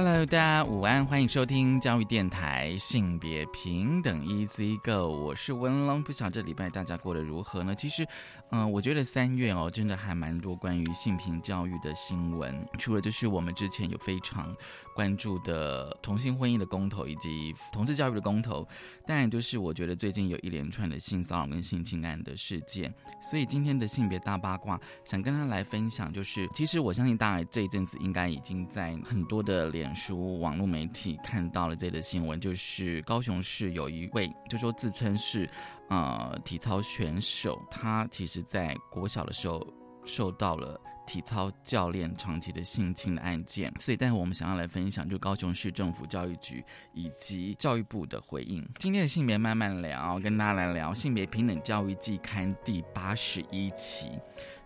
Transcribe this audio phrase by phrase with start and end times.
[0.00, 6.00] Hello，大家午安，欢迎收听教育电台性别平等 Easy Go，我是文龙。
[6.04, 7.74] 不晓这礼拜大家过得如何呢？
[7.74, 8.06] 其实，
[8.52, 12.64] 嗯，我觉得三月哦，真的还蛮多关于性平教育的新闻。
[12.78, 14.54] 除了就是我们之前有非常
[14.98, 18.66] 关注的同性婚姻的公投以及同志教育的公投，
[19.06, 22.92] 当然就是我觉得最近有一连串的性骚扰跟性侵案的事件。
[23.22, 29.94] 所以今天的性别大八卦，想跟他来分享，就是其实我相信大家这一阵子应该已经在很多的脸。
[29.94, 35.48] 书网络媒体看到了这个新闻，就是高雄市有一位，就说自称是
[35.88, 39.66] 呃体操选手，他其实在国小的时候
[40.04, 48.62] 受到了体操教练长期的性侵的案件，所以，待会我们想要来分享，就高雄市政府教育局以及教育部的回应。
[48.78, 54.10] 今天的性别慢慢聊，跟大家来聊性别平等教育季刊第八十一期。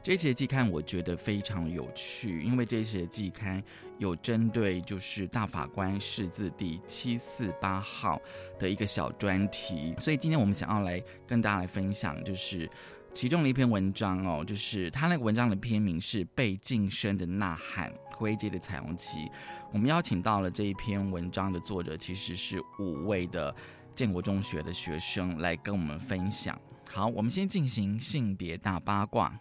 [0.02, 3.62] 这一期的季刊我觉得非常有趣，因为这一期的季刊
[3.98, 8.20] 有针对就是大法官释字第七四八号
[8.58, 12.68] 的一个小专题，所以今天我们想要来跟大家来分享，就是
[13.14, 19.18] 其中的一篇文章哦，就是他那个文章的篇名是《被晋升的呐喊：灰阶的彩虹旗》。
[19.72, 23.54] 我们邀请到了这一篇文章的作者，其实是五位的
[23.94, 26.60] 建国中学的学生来跟我们分享。
[26.90, 29.32] 好，我们先进行性别大八卦。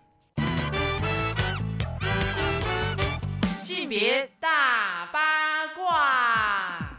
[3.91, 6.97] 别大八卦，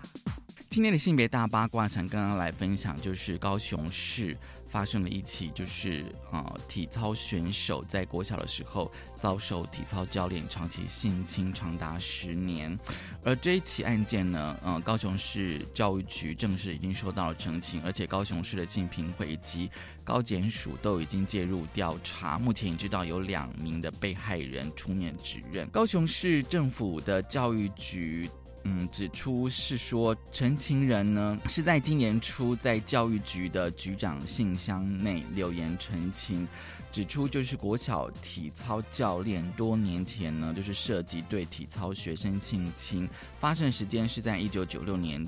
[0.69, 4.37] 今天的性别大八卦想跟大家来分享，就是高雄市
[4.73, 8.91] 发生了一起，就是呃体操选手在国小的时候
[9.21, 12.77] 遭受体操教练长期性侵长达十年，
[13.23, 19.71] 而这一起案件呢，呃高雄市教育局正式已经收到了澄清，而且高雄市的性平会以及
[20.03, 25.69] 高检署都已经介入调查，目前已知道有两名的被害人出面指认。
[25.69, 28.27] 高雄市政府的教育局
[28.65, 36.47] 嗯指出是说，陈情人呢是在今年初在教育局的局长信箱内留言澄清，
[36.91, 43.09] 指出就是国小体操教练多年前呢就是涉及对体操学生性侵，
[43.41, 45.27] 发生时间是在一九九六年。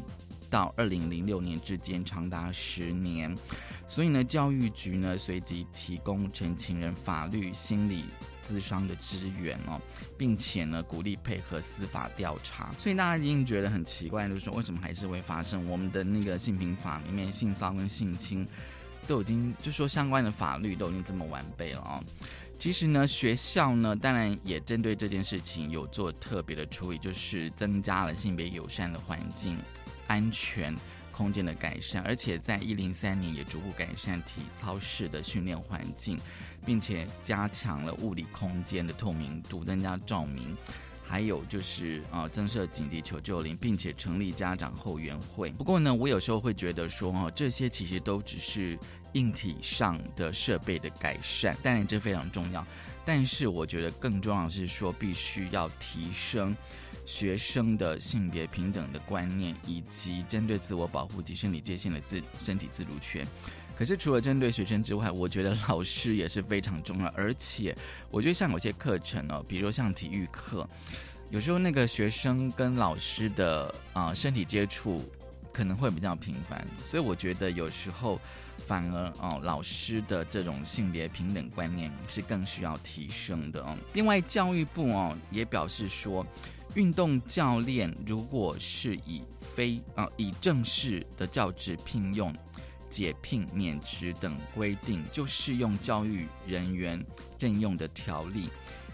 [0.50, 3.37] 到二零零六年之间，长达十年，
[3.89, 8.05] 所以呢，教育局呢随即提供陈情人法律、心理、
[8.47, 9.81] 咨商的支援哦，
[10.19, 12.71] 并且呢鼓励配合司法调查。
[12.78, 15.69] 所以大家一定觉得很奇怪，就是说为什么还是会发生？
[15.69, 18.47] 我们的那个性平法里面，性骚跟性侵
[19.09, 22.05] 都已经就说相关的法律都已经这么完备了哦。
[22.59, 29.59] 其实呢，学校呢当然也针对这件事情有做特别的处理，就是增加了性别友善的环境。
[30.06, 30.76] 安全
[31.16, 36.19] 空间的改善，而且在一零三年也逐步改善体操室的训练环境，
[36.66, 40.56] 并且加强了物理空间的透明度，增加照明，
[41.06, 45.50] 还有就是啊增设紧急求救铃，并且成立家长后援会。
[45.52, 48.76] 不过呢，我有时候会觉得说哦，这些其实都只是
[49.12, 52.66] 硬体上的设备的改善，当然这非常重要。
[53.04, 56.56] 但是我觉得更重要的是说，必须要提升。
[57.06, 63.26] 学生的性别平等的观念，以及针对自我保护及生理界限的自身体自主权。
[63.76, 67.12] 可是除了针对学生之外，我觉得老师也是非常重要。
[67.16, 67.76] 而且
[68.09, 70.64] 我觉得像有些课程哦，比如说像体育课，
[71.28, 75.03] 有时候那个学生跟老师的啊身体接触
[75.53, 78.20] 可能会比较频繁，所以我觉得有时候
[78.59, 83.76] 反而哦老师的这种性别平等观念是更需要提升的哦。
[83.93, 86.25] 另外教育部哦也表示说。
[86.75, 92.35] 运动教练如果是以非啊以正式的教职聘用、
[92.91, 97.05] 解聘免职等规定，就适用教育人员
[97.38, 98.49] 任用的条例。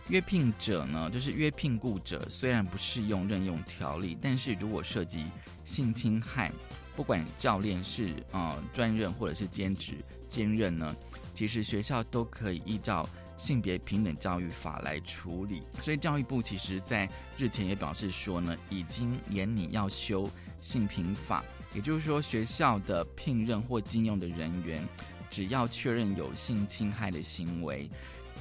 [0.09, 5.25] 约聘者呢，就是约聘雇者，虽然不适用任用条例，但是如果涉及
[5.65, 6.51] 性侵害，
[6.97, 9.93] 不管教练是啊专任或者是兼职
[10.29, 10.95] 兼任呢，
[11.33, 13.09] 其实学校都可以依照。
[13.41, 17.09] 性别平等教育法来处理，所以教育部其实在
[17.39, 20.29] 日前也表示说呢，已经严拟要修
[20.61, 21.43] 性平法，
[21.75, 24.87] 也就是说学校的聘任或禁用的人员，
[25.31, 27.89] 只要确认有性侵害的行为，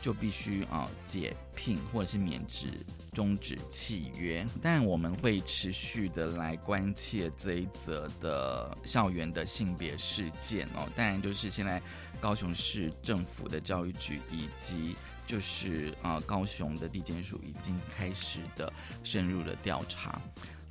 [0.02, 2.68] 就必须啊解聘或者是免职、
[3.14, 4.46] 终止契约。
[4.62, 10.90] 但我们会持续的来关切这一则的校园的性别事件哦。
[10.96, 11.82] 当然，就是现在
[12.20, 18.72] 高雄市政府的教育局以及就是啊高雄的地检署已经开始的
[19.04, 20.22] 深入的调查。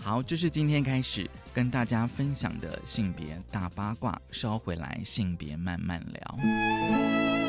[0.01, 4.21] 好，这是今天开始跟大家分享的性别大八卦。
[4.31, 7.48] 稍回来，性别慢慢聊。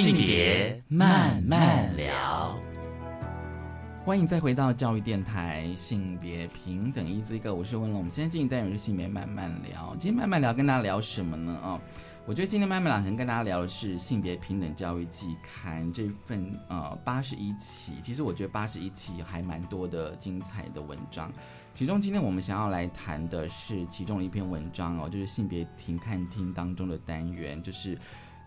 [0.00, 2.58] 性别慢慢聊
[4.04, 7.98] 欢迎再回到教育电台性别平等一这个，我是温龙。
[7.98, 9.94] 我们现在进行单元是性别慢慢聊。
[9.96, 11.52] 今天慢慢聊，跟大家聊什么呢？
[11.62, 11.80] 啊，
[12.26, 17.92] 我觉得今天慢慢聊可能跟大家聊的是性别平等教育季刊这份呃八十一期。
[18.02, 21.32] 其实我觉得八十一期还蛮多的精彩的文章。
[21.72, 27.96] 其中今天我们想要来谈的是其中一篇文章哦，就是性别停看厅当中的单元，就是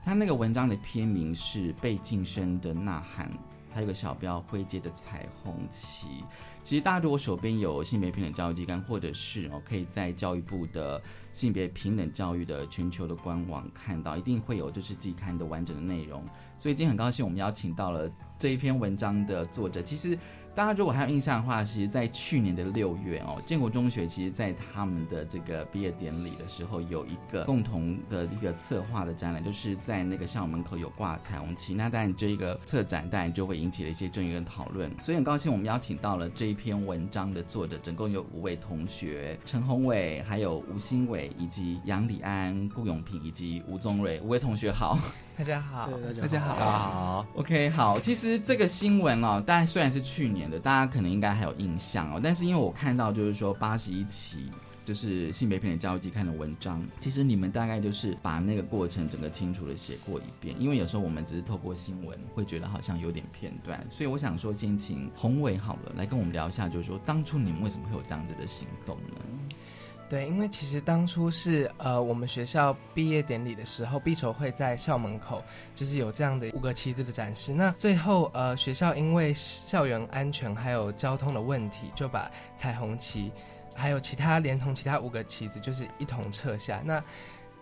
[0.08, 3.30] 他那个文章的篇名是被晋升的呐喊。
[3.74, 6.24] 还有个小标灰阶的彩虹旗。
[6.64, 11.00] 其实大家如果手边有性别平等教育期刊，或者是哦，可以在教育部的
[11.34, 16.24] 性别平等教育的全球的官网看到，一定会有就是季刊的完整的内容。
[16.58, 18.10] 所以今天很高兴我们邀请到了
[18.40, 19.82] 这一篇文章的作者。
[19.82, 20.18] 其实
[20.58, 31.76] 大家如果还有印象的话，其实，在去年的六月哦，建国中学其实在他们的这个毕业典礼的时候，有一个共同的一个策划的展览，就是在那个校门口有挂彩虹旗。
[31.76, 34.92] 那当然，这一个策展当然就会引起了一些争议跟讨论。
[35.00, 44.20] 所以很高兴，我们邀请到了这一篇文章的作者，总共有五位同学：陈宏伟、还有吴新伟、以及杨礼安、顾永平以及吴宗瑞。
[44.22, 44.98] 五位同学好。
[45.38, 45.88] 大家好，
[46.20, 48.00] 大家好，好，OK，好。
[48.00, 52.20] 其实这个新闻哦，当然虽然是去年的，大家可能应该还有印象哦。
[52.22, 54.50] 但是因为我看到就是说八十一期
[54.84, 60.60] 就是性别平等教育季刊的文章，其实你们大概就是把那个过程整个清楚的写过一遍。
[60.60, 69.22] 因为有时候我们只是透过新闻会觉得好像有点片段，所以我想说先请宏伟好了来跟我们聊一下，就是说当初你们为什么会有这样子的行动呢？
[70.10, 75.44] 对，因为其实当初是呃，我们学校毕业典礼的时候，毕筹会在校门口，
[75.76, 77.54] 就是有这样的五个旗子的展示。
[77.54, 83.32] 那最后呃，学校因为校园安全还有交通的问题，就把彩虹旗
[83.76, 86.82] 还有其他连同其他五个旗子，就是一同撤下。
[86.86, 87.04] 那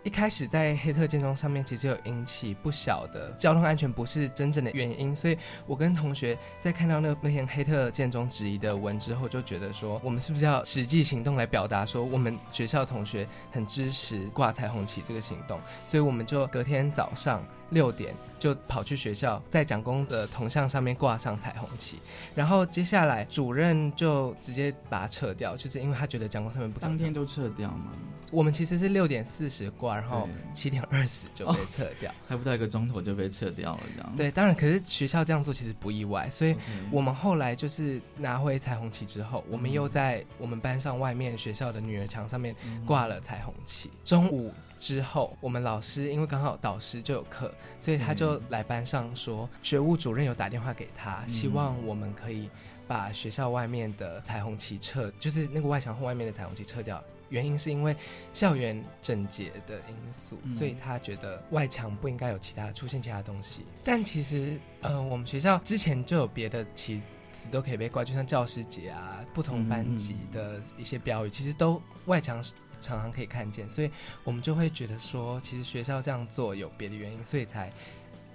[0.06, 5.36] 一开始在黑特建中上面，其实有引起不小的交通安全不是真正的原因，所以
[5.66, 21.98] 我跟同学在看到那那篇黑特建中质疑的文之后，就觉得说，我们是不是要实际行动来表达说，我们学校同学很支持挂彩虹旗这个行动，所以我们就隔天早上六点就跑去学校，在蒋公的铜像上面挂上彩虹旗，
[22.34, 27.92] 然后接下来主任就直接把它撤掉，就是因为他觉得蒋公上面不当天都撤掉吗？
[28.32, 34.16] 我们其实是六点四十挂，然后七点二十就被撤掉，还不到一个钟头就被撤掉了，这样。
[34.16, 36.56] 对，当然，可是学校这样做其实不意外，所以
[36.90, 42.54] 我们后来就是拿回彩虹旗之后，我们又在我们班上外面学校的女儿墙上面
[42.84, 43.92] 挂了彩虹旗。
[44.04, 52.50] 中午之后，我们老师因为刚好导师就有课，所以他就来班上说，学务主任有打电话给他，希望我们可以
[52.86, 57.02] 把学校外面的彩虹旗撤，就是那个外墙后外面的彩虹旗撤掉。
[57.28, 57.96] 原因是因为
[58.32, 63.66] 校园整洁的因素，所以他觉得外墙不应该有其他出现其他东西。
[63.82, 67.00] 但其实，呃，我们学校之前就有别的旗
[67.32, 72.40] 子都可以被挂，就像教师节啊，不同班级的一些标语，其实都外墙
[72.80, 73.68] 常常可以看见。
[73.68, 73.90] 所以
[74.24, 77.72] 我们就会觉得说，其实学校这样做有别的原因，所以才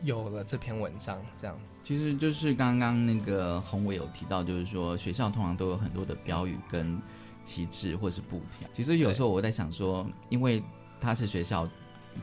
[0.04, 1.80] 有了这篇文章这样子。
[1.84, 7.00] 其实就是刚刚那个宏伟有提到，就是说学校通常都有很多的标语跟。
[7.44, 10.62] 旗帜或是布条，其实有时候我在想说，因为
[11.00, 11.68] 它是学校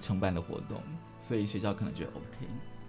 [0.01, 0.81] 承办的活动，
[1.21, 2.47] 所以学校可能觉得 OK。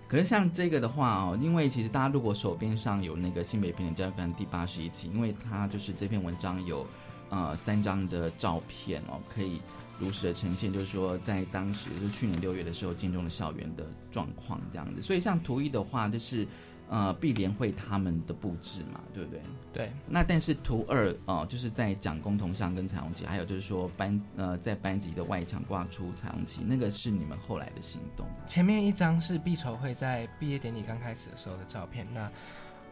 [0.08, 6.86] 可是像这个的话哦，因为其实大家如果手边上有那个性别平等教育班第八十一期，因为它就是这篇文章有
[7.30, 9.62] 呃三张的照片哦，可以
[10.00, 15.02] 如实的呈现，就是说在当时就去年六月的时候，建中的校园的状况这样子。
[15.02, 16.48] 所以像图一的话，就是。
[16.92, 19.42] 呃，碧联会他们的布置嘛，对不对？
[19.72, 19.92] 对。
[20.08, 28.26] 那但是图二哦，就是在讲共同像跟彩虹旗，还有就是说班呃在班级的外墙挂出彩虹旗，那个是你们后来的行动。
[28.48, 32.28] 前面一张是毕筹会在毕业典礼刚开始的时候的照片，那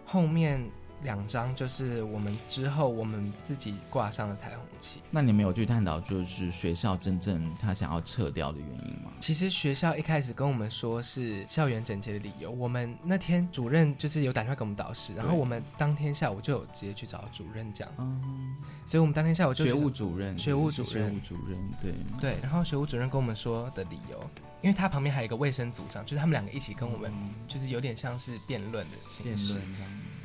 [0.05, 0.63] 后面。
[1.03, 4.99] 两张就是我们之后我们自己挂上的彩虹旗。
[5.11, 9.11] 那你们有去探讨，就是学校真正他想要撤掉的原因吗？
[9.19, 12.49] 其实学校一开始跟我们说是校园整洁的理由。
[12.51, 17.87] 我们那天主任就是有打电话给我们导师，然后我们当天下午就有直接去找主任讲。
[17.97, 22.37] 嗯，所以我们当天下午就学务主任，学务主任，学务主任，对对。
[22.41, 24.29] 然后学务主任跟我们说的理由，
[24.61, 27.11] 因为他旁边还有一个卫生组长，就是他们两个一起跟我们，
[27.47, 29.57] 就是有点像是辩论的形式。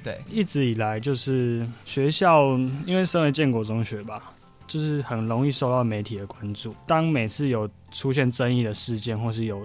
[0.03, 4.33] 对，一直以来就是学校，因为身为建国中学吧，
[4.67, 6.75] 就是很容易受到媒体的关注。
[6.87, 9.63] 当每次有出现争议的事件，或是有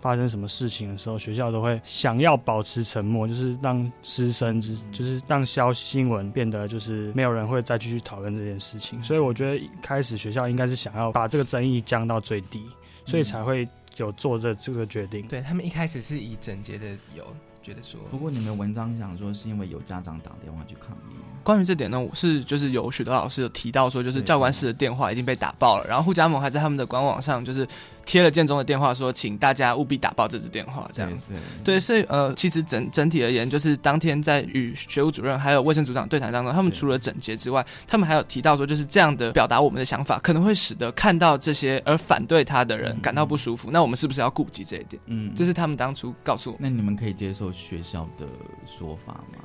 [0.00, 9.02] 发生什么事情的时候，学校都会想要保持沉默，就是让师生之，就是让消新闻变得就是没有人会再继续讨论这件事情。
[9.02, 12.64] 所以我觉得一开始学校应该是想要把这个争议降到最低，
[13.04, 15.26] 所以才会有做这这个决定。
[15.26, 17.24] 对他们一开始是以整洁的有。
[17.62, 21.14] 觉得说，不过你们文章想说是因为有家长打电话去抗议。
[21.44, 27.68] 关于这点呢，我是就是有许多老师有提到说，就是教官室的电话已经被打爆了，然后护家盟还在他们的官网上就是
[28.10, 31.30] 贴了建中的电话，说请大家务必打爆这支电话，这样子。
[31.62, 43.70] 对，所以呃，其实整整体而言，就是当天在与学务主任还有卫生组长对谈当中，他们除了整洁之外，他们还有提到说，就是这样的表达我们的想法，可能会使得看到这些而反对他的人感到不舒服。
[43.70, 45.00] 那我们是不是要顾及这一点？
[45.06, 46.56] 嗯，这是他们当初告诉我。
[46.58, 48.26] 那你们可以接受学校的
[48.66, 49.38] 说法吗？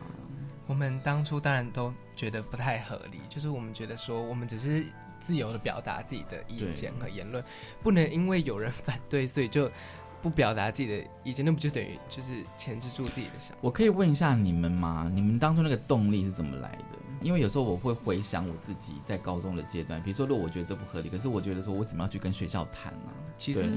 [0.66, 4.84] 我们当初当然都觉得不太合理，就是我们觉得说，我们只是
[5.26, 7.44] 自由的表达自己的意见和言论，
[7.82, 9.72] 不能因为有人 反对，所以就。
[10.22, 13.58] 不表达自己的意见，那不就等于就是钳制住自己的想法？
[13.62, 15.08] 我可以问一下你们吗？
[15.14, 16.98] 你们当初那个动力是怎么来的？
[17.22, 23.12] 因为有时候我会回想我自己在高中的阶段，比如说，如果我觉得这不合理，可是我觉得说我怎么要去跟学校谈呢？
[23.38, 23.70] 其实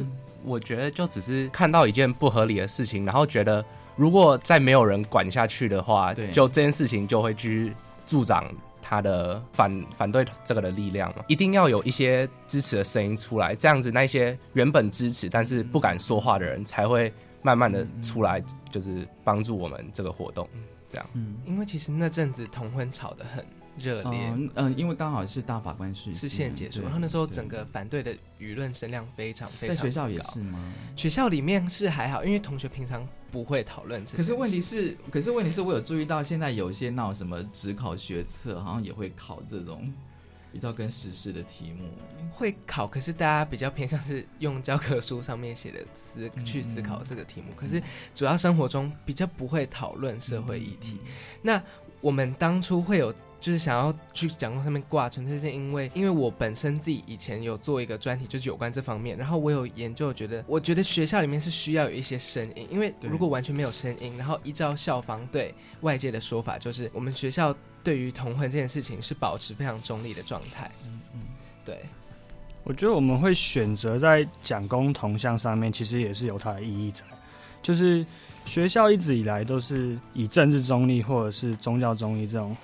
[0.43, 3.63] 我觉得就只是看到一件不合理的事情，然后觉得
[3.95, 7.75] 如果再没有人管下去的话，就这件事情就会继续
[8.07, 8.51] 助长
[8.89, 11.23] 他的反反对这个的力量嘛。
[11.29, 20.49] 一定要有一些支持的声音出来，这样子那些原本支持但是不敢说话的人才会慢慢的出来，就是帮助我们这个活动。
[20.91, 23.45] 这样，嗯，因为其实那阵子同婚吵得很
[23.79, 30.75] 热烈，嗯，因为刚好是大法官是是现结束，然后那时候整个反对的舆论声量非常非常在学校也是吗？
[30.97, 39.93] 学校里面是还好，因为同学平常不会讨论这可是问题是，可是问题是我有注意到，现在有些闹什么只考学测，好像也会考这种。
[40.51, 41.91] 比较跟实事的题目
[42.33, 47.81] 会考，可是大家比较偏向是用教科书上面写的思去思考这个题目，可是
[48.15, 51.01] 主要生活中比较不会讨论社会议题。
[51.43, 51.63] 那
[52.01, 67.55] 我们当初会有就是想要去讲座上面挂，纯粹是因为因为我本身自己以前有做一个专题，就是有关这方面，然后我有研究，觉得我觉得学校里面是需要有一些声音，因为如果完全没有声音，然后依照校方对外界的说法，就是我们学校。
[67.85, 70.71] 对于同婚这件事情是保持非常中立的状态。
[70.85, 71.21] 嗯嗯，
[71.65, 71.81] 对，
[72.65, 77.03] 我觉得我们会选择在讲公同向上面，其实也是有它的意义在。
[77.63, 78.05] 就是
[78.45, 82.55] 学校一直以来都是以政治中立或者是宗教中立这种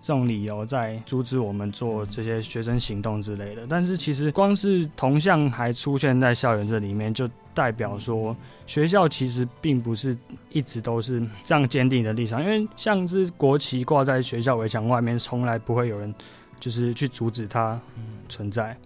[0.00, 3.66] 这种理由在阻止我们做这些学生行动之类的。
[3.68, 8.36] 但是其实光是铜像还出现在校园这里面，就代表说，
[8.66, 10.16] 学校其实并不是
[10.50, 16.14] 一直都是这样坚定的立场，因为像是国旗挂在学校围墙外面，从来不会有人
[16.60, 17.80] 就是去阻止它
[18.28, 18.76] 存在，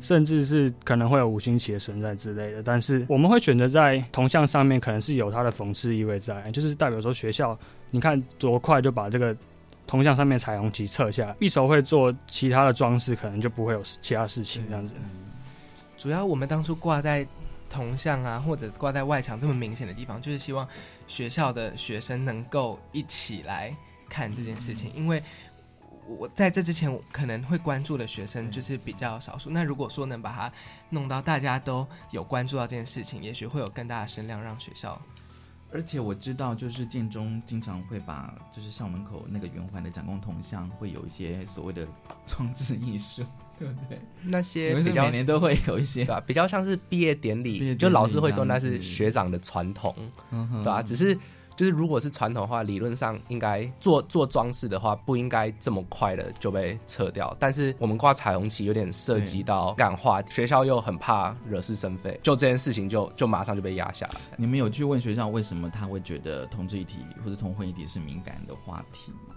[0.00, 2.62] 甚至是可能会有五星旗的存在之类的。
[2.62, 7.56] 但是我们会选择在铜像上面，可能是有它的讽刺意味在，就是代表说学校，
[7.90, 9.36] 你看多快就把这个
[9.90, 14.94] 铜像上面彩虹旗撤下，一手会做其他的装饰，可能就不会有其他事情这样子。
[15.98, 17.26] 主要我们当初挂在。
[17.72, 20.66] 铜像啊，或者挂在外墙这么明显的地方，就是希望
[21.06, 23.72] 学校的学生能够一起来
[24.08, 24.92] 看这件事情。
[24.92, 25.22] 因为
[26.18, 29.50] 我在这之前可能会关注的学生就是比较少数。
[29.50, 30.52] 那如果说能把它
[30.88, 35.00] 弄到大家都有关注到这件事情，也许会有更大的声量，让学校。
[35.72, 41.86] 而且我知道，就是建中经常会把就是校门口那个圆环的蒋公铜像，会有一些所谓的
[42.26, 43.22] 装置艺术。
[43.60, 44.00] 对不对？
[44.22, 46.18] 那些比较每年都会有一些，对吧？
[46.26, 49.94] 比较像是毕业典礼，就老师会说那是学长的传统，
[50.30, 50.82] 对吧？
[50.82, 51.14] 只是
[51.56, 57.34] 就是如果是传统的话，理论上应该做做装饰的话，不应该这么快的就被撤掉。
[57.38, 64.20] 但是我们挂彩虹旗有点涉及到感化，学校又很怕惹是生非，就这件事情就就马上就被压下来。
[64.36, 69.36] 你们有去问学校为什么他会觉得同志议题或者同婚议题是敏感的话题吗？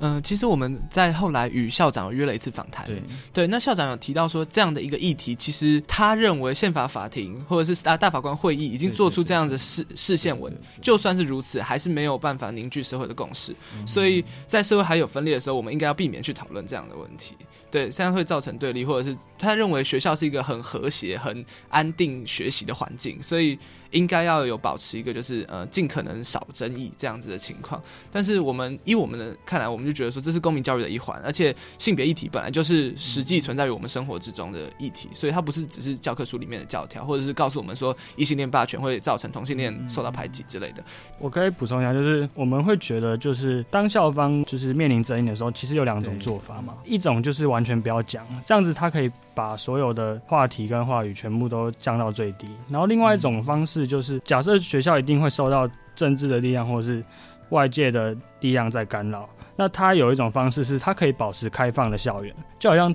[0.00, 2.86] 嗯，其实我们在后来与校长约了一次访谈。
[2.86, 13.54] 对对，那校长有提到说，这样的一个议题，其实他认为宪法法庭或者是大大法官会议已经做出这样的视视线文，就算是如此，还是没有办法凝聚社会的共识。
[13.86, 17.36] 所以在社会还有分裂的时候，我们应该要避免去讨论这样的问题。
[17.70, 23.58] 对，这样会造成对立，或者是他认为学校是一个很和谐、很安定学习的环境，所以。
[23.90, 40.82] 应该要有保持一个就是呃尽可能少争议这样子的情况，但是我们以我们的看来，我们就觉得说这是公民教育的一环，而且性别议题本来就是实际存在于我们生活之中的议题，所以它不是只是教科书里面的教条，或者是告诉我们说异性恋霸权会造成同性恋受到排挤之类的。
[41.18, 49.10] 我可以补充一下，就是我们会觉得，就是当校方就是面临争议的时候，其实有两种做法嘛，一种就是完全不要讲，这样子他可以。
[49.32, 57.04] 把所有的话题跟话语全部都降到最低，然后另外一种方式就是，假设学校一定会受到政治的力量或者是
[57.50, 62.94] 外界的力量在干扰，那它有一种方式是，它可以保持开放的校园，就好像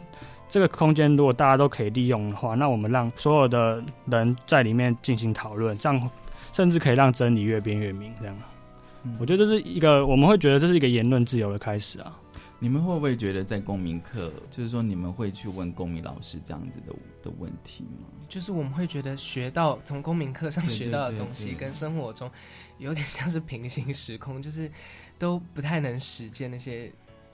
[0.49, 6.09] 这个空间如果大家都可以利用的话，那我们让所有的人在里面进行讨论，这样
[6.53, 8.13] 甚至可以让真理越辩越明。
[8.19, 8.35] 这样，
[9.19, 12.15] 我觉得这是一个我们会觉得这是一个言论自由的开始啊。
[12.57, 18.07] 你们会不会觉得在公民课，就是说你们会去问公民老师这样子的的问题吗？
[18.29, 22.31] 就是我们会觉得学到从公民课上学到的东西，跟生活中
[22.77, 24.71] 有点像是平行时空，就是
[25.19, 26.91] 都不太能实践那些。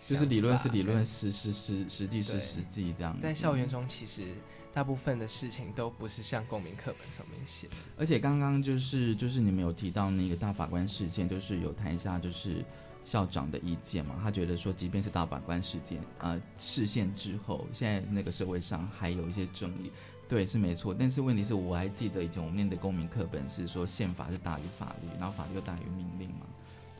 [0.07, 3.15] 就是理论是理论，实实实实际是实际这样。
[3.21, 4.33] 在校园中，其实
[4.73, 7.67] 大部分的事情都不是像公民课本上面写。
[7.95, 12.65] 而且刚刚就是就是你们有提到那个大法官事件，就是有谈一下就是。
[13.03, 19.91] 校长的意见嘛，他觉得说，即便是大法官事件呃事件之后，现在那个社会上还有一些争议，
[20.27, 20.93] 对，是没错。
[20.93, 26.45] 但是问题是我还记得以前我们念的公民课本是说宪法是大于法律，然后法律又大于命令嘛，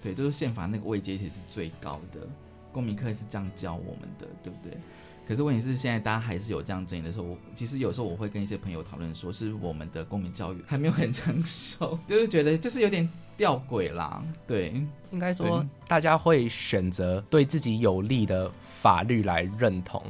[0.02, 2.28] 对，就是宪法那个位阶其实是最高的，
[2.72, 4.78] 公民课是这样教我们的，对不对？
[5.32, 14.22] 可是问题是，现在大家还是有这样争议的时候，我其实有时候我会跟一些朋友讨论，说是我们的公民教育还没有很成熟， 就是觉得就是有点吊诡啦。
[14.46, 14.74] 对，
[15.10, 20.04] 应该说大家会选择对自己有利的法律来认同，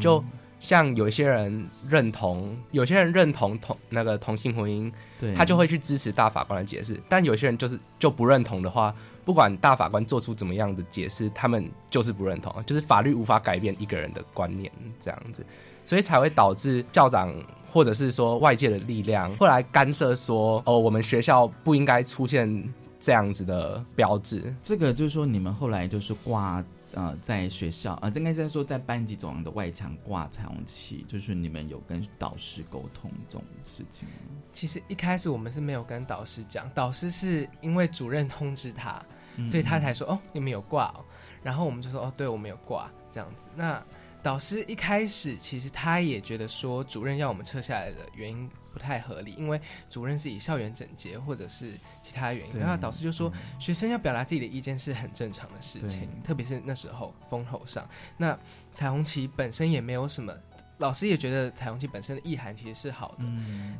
[0.00, 0.24] 就
[0.58, 8.94] 像有一些人认同，有些人认同同那个同性婚姻，对，他就会去支持大法官的解释，但有些人就是就不认同的话。
[9.24, 15.44] 不管大法官做出怎么样的解释，他们就是不认同，就是法律无法改变一个人的观念，这样子，
[15.84, 17.34] 所以才会导致校长
[17.72, 24.54] 或者是说外界的力量后来干涉，说哦，我们学校不应该出现这样子的标志。
[24.62, 26.64] 这个就是说，你们后来就是挂。
[26.94, 34.14] 呃，在学校啊，应该是在说在班级走廊的外墙挂彩虹旗，就是你们有跟导师沟通这种事情吗？
[34.52, 39.02] 其实一开始我们是没有跟导师讲，导师是因为主任通知他，
[39.48, 41.04] 所以他才说哦，你们有挂哦。
[41.42, 43.48] 然后我们就说哦，对，我们有挂这样子。
[43.54, 43.82] 那
[44.22, 48.50] 导师一开始其实他也觉得说，主任要我们撤下来的原因。
[48.72, 58.34] 不太合理，因为主任是以校园整洁或者是其他原因，然后导师就说学生要表达自己的意见是很正常的事情，特别是那时候风头上，那
[58.72, 60.34] 彩虹旗本身也没有什么，
[60.82, 63.24] 老师也觉得彩虹旗本身的意涵其实是好的，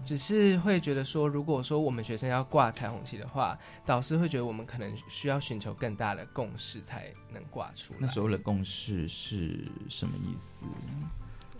[0.04, 7.98] 只是会觉得说，如果说我们学生要挂彩虹旗的话，导师会觉得我们可能需要寻求更大的共识才能挂出来。
[8.02, 10.64] 那所谓的共识是什么意思？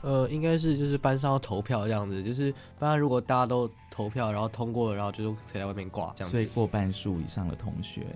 [0.03, 6.31] 呃，应该是就是班上要投票这样子，就是班上如果大家都投票，然后通过，然后就是可以在外面挂这样。
[6.31, 8.07] 所以过半数以上的同学，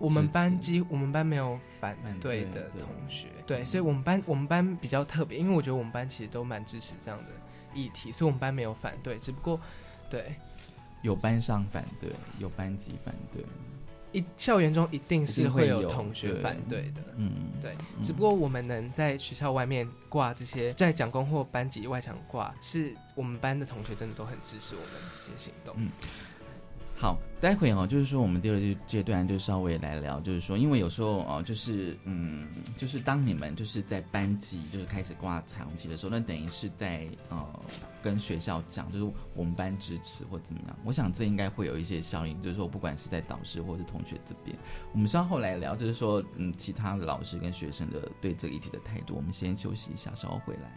[0.00, 7.30] 我们班几我们班没有反对的同学，对，所以我们班我们班比较特别，因为我觉得我们班其实都蛮支持这样的
[7.74, 9.60] 议题，所以我们班没有反对，只不过
[10.08, 10.34] 对。
[11.02, 13.42] 有班上反对，有班级反对。
[14.12, 17.30] 一校园中一定是会有同学反对的，嗯，
[17.62, 17.74] 对。
[18.02, 25.74] 只不过我们能在学校外面挂这些，在讲公或班级外墙挂，是我们班的同学真的都很支持我们这些行动。
[25.78, 25.88] 嗯，
[27.00, 27.18] 好。
[27.40, 37.60] 待会哦，就是说我们第二阶阶段就稍微来聊，就是说，因为有时候哦，就是嗯，就是当你们就是在班级就是开始挂彩虹旗的时候，那等于是在呃
[38.02, 40.76] 跟学校讲，就是我们班支持或怎么样。
[40.84, 44.54] 我想这应该会有一些效应，就是说不管是在导师或是同学这边，
[44.92, 49.14] 我们稍后来聊，就是说嗯，其他老师跟学生的对这个议题的态度。
[49.14, 50.70] 我们先休息一下，稍后回来。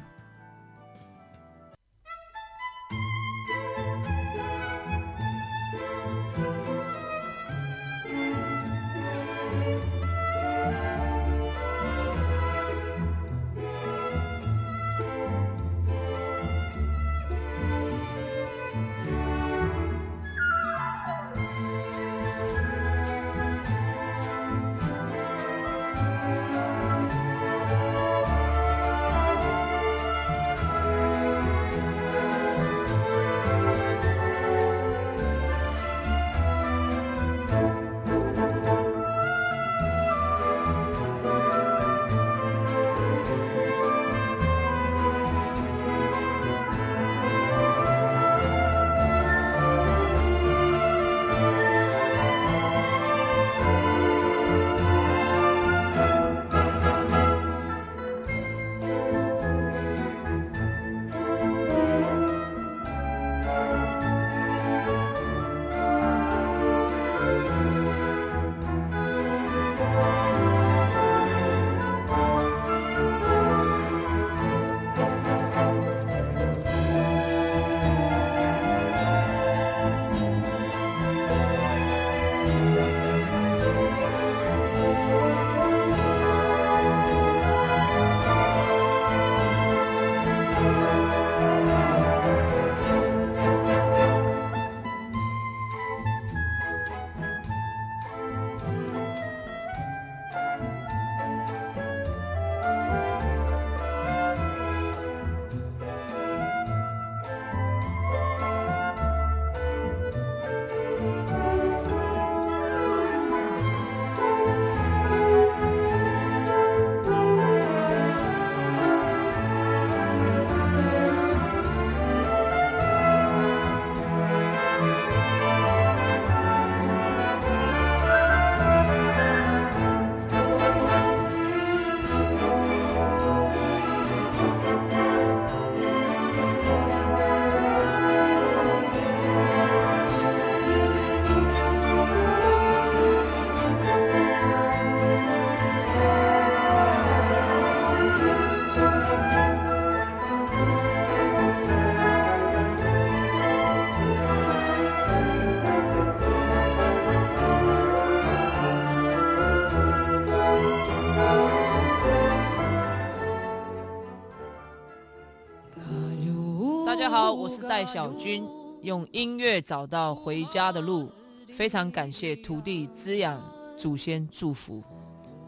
[167.74, 168.48] 好，我是戴小军，
[168.82, 171.10] 用音乐找到回家的路。
[171.56, 173.42] 非常感谢土地滋养，
[173.76, 174.84] 祖先祝福。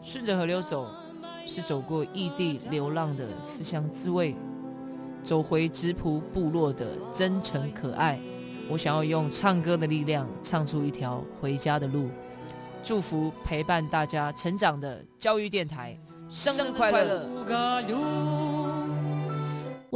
[0.02, 0.90] 顺着河流走，
[1.46, 4.34] 是走过异地流浪的思乡滋味，
[5.22, 8.18] 走回直朴部落的真诚可爱。
[8.68, 12.08] 我想要用唱歌的力量，唱出一条回家的路。
[12.82, 15.96] 祝福陪伴大家成长的教育电台，
[16.28, 17.24] 生日快乐！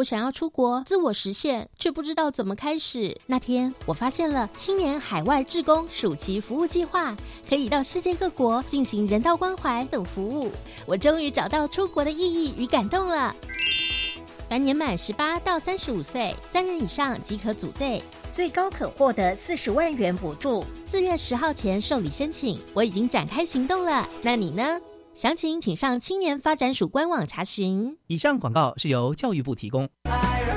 [0.01, 3.21] 我想要出国自我实现，却不知道怎么开始。
[3.27, 7.15] 那天，我发现了青年海外志工暑期服务计划，
[7.47, 10.51] 可以到世界各国进行人道关怀等服务。
[10.87, 13.37] 我终于找到出国的意义与感动了。
[14.49, 20.65] 凡年满十八到三十五岁，三人以上即可组队，最高可获得四十万元补助。
[20.91, 24.09] 四月十号前受理申请，我已经展开行动了。
[24.23, 24.81] 那你呢？
[25.12, 27.99] 详情请上青年发展署官网查询。
[28.07, 29.88] 以上广告是由教育部提供。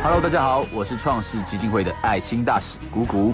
[0.03, 3.33] Hello，大家好，我是创世基金会的爱心大使谷谷。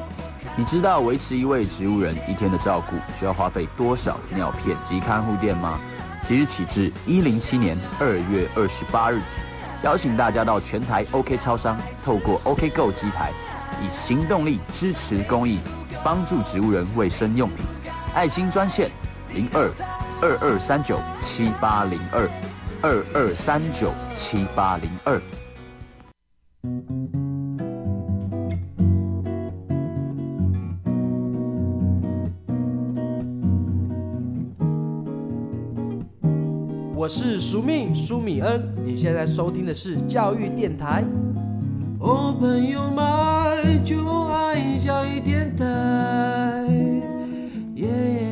[0.55, 5.79] 你知道维持一位植物人一天的照顾需要花费多少尿片及看护垫吗？
[6.23, 9.41] 即日起至一零七年二月二十八日止，
[9.83, 13.31] 邀请大家到全台 OK 超商，透过 OK Go 机台，
[13.83, 15.59] 以行动力支持公益，
[16.03, 17.57] 帮助植物人卫生用品。
[18.15, 18.89] 爱心专线
[19.33, 19.69] 零二。
[20.21, 22.29] 二二三九七八零二，
[22.81, 25.21] 二二三九七八零二。
[36.93, 41.01] 我是苏密苏米恩，你现在收听的是教育电台。
[42.01, 45.65] 哦，朋友们，就爱教育电台。
[47.75, 48.28] 耶。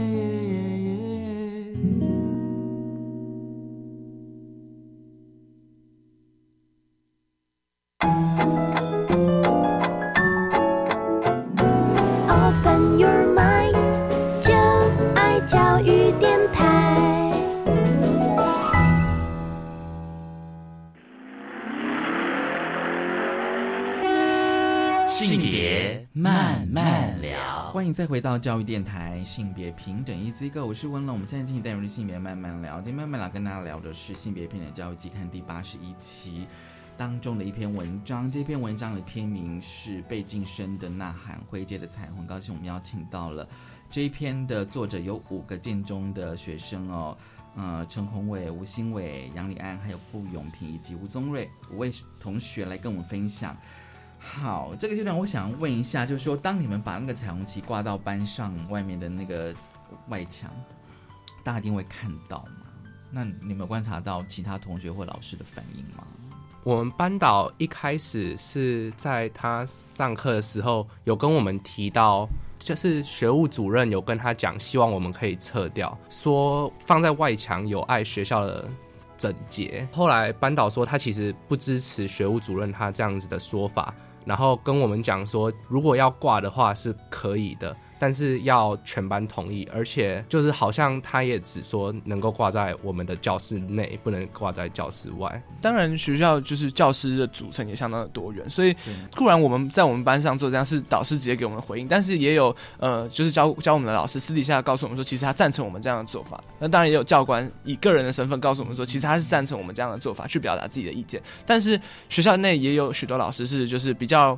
[27.78, 31.13] 欢迎再回到教育电台，性别平等一 Z 个，我是温龙。
[31.13, 36.48] 我们现在进行单元性别慢慢聊，今天慢慢聊跟大家聊的是性别平等教育季刊第八十一期
[36.98, 38.32] 当中的一篇文章。
[38.32, 42.16] 这篇文章的篇名是《被晋升的呐喊，灰阶的彩虹》。
[42.18, 43.48] 很高兴我们邀请到了
[43.92, 47.16] 这一篇的作者有五个建中的学生哦，
[47.56, 53.56] 呃，陈宏伟、吴新伟、杨礼安，还有顾永平以及吴宗瑞五位同学来跟我们分享。
[54.19, 59.53] 好，这个阶段我想问一下，就是说，当你们把那个彩虹旗挂到班上外面的那个
[60.10, 60.51] 外墙，
[61.43, 62.67] 大家一定会看到吗？
[63.12, 66.03] 那你有观察到其他同学或老师的反应吗？
[66.63, 72.27] 我们班导一开始是在他上课的时候有跟我们提到，
[72.60, 78.67] 就是学务主任有跟他讲，希望我们可以撤掉，说放在外墙有碍学校的。
[79.17, 79.88] 整洁。
[79.91, 83.91] 后来班导说，他其实不支持学务主任他这样子的说法，
[84.28, 87.76] 然后跟我们讲说，如果要挂的话是可以的。
[88.00, 95.42] 但是要全班同意，而且就是好像他也只说能够挂在我们的教室内，不能挂在教室外。
[95.62, 98.76] 当然，学校就是教师的组成也相当的多元，所以
[99.16, 106.44] 固然我们在我们班上做这样是导师直接给我们回应，但是也有呃，就是教教我们的老师私底下告诉我们说，其实他赞成我们这样的做法。
[106.60, 111.22] 那当然也有教官以个人的身份告诉我们说，其实他是赞成我们这样的做法，去表达自己的意见。
[111.46, 111.80] 但是
[112.10, 114.38] 学校内也有许多老师是就是比较。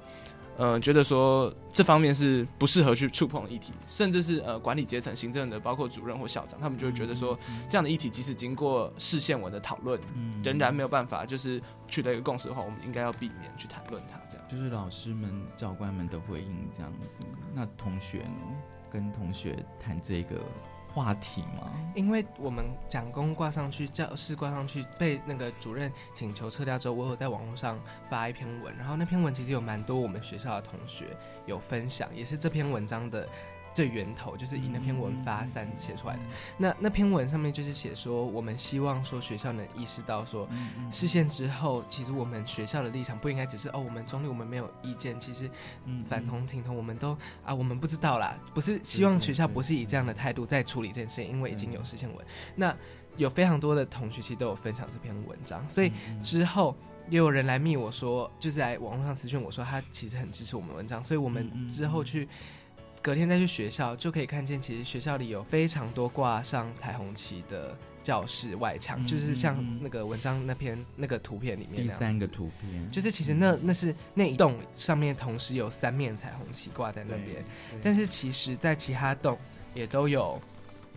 [0.61, 9.97] 嗯，觉得说这方面是不适合去触碰议题，甚至是呃管理阶层、行政的，包括主任或校长，他们就会觉得说这样的议题，即使经过市县文的讨论，
[10.43, 14.19] 仍然没有办法就是取得一个共识的话，我们应该要避免去谈论它。
[14.29, 17.23] 这样就是老师们、教官们的回应这样子。
[17.53, 18.43] 那同学呢？
[18.91, 20.41] 跟同学谈这个。
[20.99, 21.71] 话题吗？
[21.95, 31.05] 因为我们讲功挂上去，教室挂上去，被那个主任请求撤掉之后，我有在网络上发一篇文，然后那篇文其实有蛮多我们学校的同学
[31.45, 33.27] 有分享，也是这篇文章的。
[33.79, 36.19] 最源头就是以那篇文发散写出来的。
[36.57, 40.45] 那那篇文上面就是写说，我们希望说学校能意识到说，
[40.91, 45.17] 视线之后，其实我们学校的立场不应该只是哦，我们中立，我们没有意见。
[45.17, 45.49] 其实，
[46.09, 48.37] 反同挺同，我们都啊，我们不知道啦。
[48.53, 52.25] 不是希望学校不是以这样的态度在处理这件事情，因为已经有视线文。
[52.57, 52.75] 那
[53.15, 55.89] 有非常多的同学其实都有分享这篇文章，所以
[56.21, 56.75] 之后
[57.07, 62.27] 也有人来密我说，就是在网络上私讯我说，他其实很支持我们文章，所以我们之后去。
[63.01, 77.43] 隔天再去学校，就可以看见其实学校里有非常多挂上彩虹旗的教室外墙，就是像那个文章那篇那个图片里面第三个图片，就是其实那那是那一栋上面同时有三面彩虹旗挂在那边，
[77.83, 79.37] 但是其实在其他栋
[79.73, 80.39] 也都有。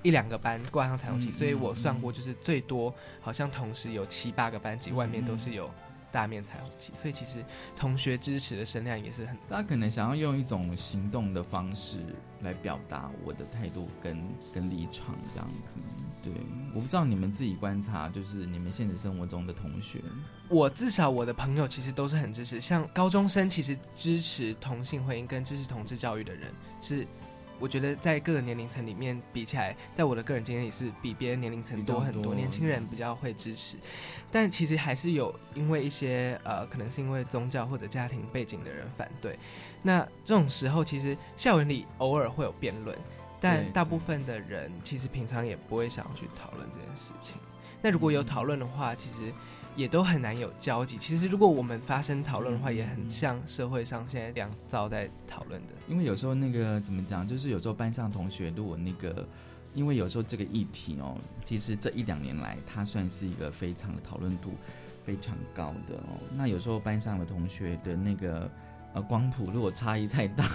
[0.05, 5.71] 一两个班挂上彩虹旗，所以我算过，就是最多好像同时有七八个班级，外面都是有
[6.13, 7.45] 大面彩虹旗，所以其实
[7.75, 9.37] 同学支持的声量也是很。
[9.49, 11.97] 大家可能想要用一种行动的方式
[12.43, 14.23] 来表达我的态度跟
[14.53, 15.79] 跟立场这样子。
[16.23, 16.33] 对，
[16.75, 20.01] 我不知道你们自己观察，就是你们现实生活中的同学，
[20.49, 27.07] 我至少我的朋友其实都是很支持，像高中生其实支持同性婚姻跟支持同志教育的人是。
[27.63, 32.35] 我觉得在各个年龄层里面比起来，在我的个人经验里是比别人年龄层多很多。
[32.35, 33.77] 年轻人比较会支持，
[34.33, 39.39] 但其实还是有因为一些呃，可能是因为宗教或者家庭背景的人反对。
[39.81, 42.99] 那这种时候，其实校园里偶尔会有辩论，
[43.41, 47.37] 但大部分的人其实平常也不会想要去讨论这件事情。
[47.81, 49.33] 那如果有讨论的话，其实。
[49.75, 50.99] 也都很难有交集。
[50.99, 55.69] 其实，如果我们发生讨论的话，也很像社会上现在两造在讨论的。
[55.89, 59.27] 因为有时候那个怎么讲，就是有时候班上同学如果那个，
[59.75, 64.51] 因为有时候这个议题哦，其实这一两年来，它算是一个非常的讨论度
[65.05, 66.21] 非常高的哦。
[66.37, 68.51] 那有时候班上的同学的那个
[68.93, 70.51] 呃光谱如果差异太大，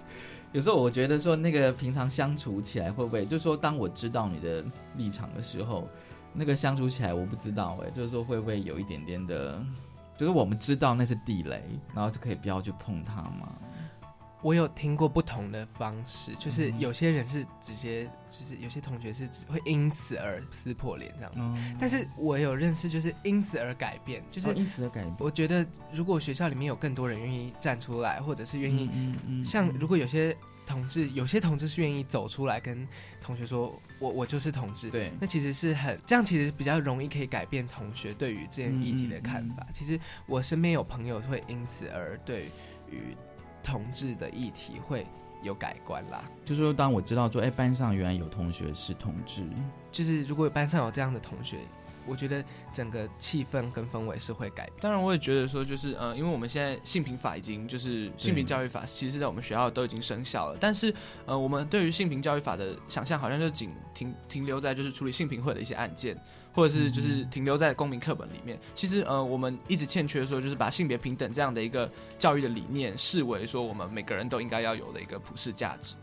[0.52, 4.64] 有时候我觉得说那个平常相处起来会不会，就是说当我知道你的
[4.96, 5.86] 立场的时候。
[6.32, 9.64] 那个相处起来，我不知道哎，就是说会不会有一点点的，
[10.16, 11.62] 就是我们知道那是地雷，
[11.94, 13.52] 然后就可以不要去碰它吗？
[14.42, 25.14] 我有听过不同的方式，就是有些人是直接，就是有些同学是只会因此而撕破脸这样子，但是我有认识就是因此而改变，就是因此而改变。
[25.20, 28.90] 我觉得如果学校里面有更多人愿意站出来，或者是愿意，
[29.44, 30.36] 像如果有些。
[30.72, 32.88] 同志有些同志是愿意走出来跟
[33.20, 34.88] 同学说，我我就是同志。
[34.90, 39.66] 对，那其实是很这样，其实比较容易可以改变同学对于这件议题的看法。
[39.74, 42.46] 其实我身边有朋友会因此而对
[42.90, 43.14] 于
[43.62, 45.06] 同志的议题会
[45.42, 46.24] 有改观啦。
[46.44, 49.44] 就是说，当我知道说，哎，班上原来有同学是同志，
[49.90, 51.58] 就是如果班上有这样的同学。
[52.06, 54.76] 我觉得整个气氛跟氛围是会改变。
[54.80, 60.58] 当然，我也觉得说，就是呃，因为我们现在性平法已经就是性平教育法，其实在我们学校都已经生效了。
[60.60, 60.92] 但是，
[61.26, 66.16] 呃，我们对于性平教育法的想象，好像就仅停停留在就是处理性平会的一些案件，
[66.52, 68.58] 或者是就是停留在公民课本里面。
[68.74, 75.94] 其实，呃，我们一直欠缺说，就是把性别平等这样的一个教育的理念，视为说我们每个人都应该要有的一个普世价值。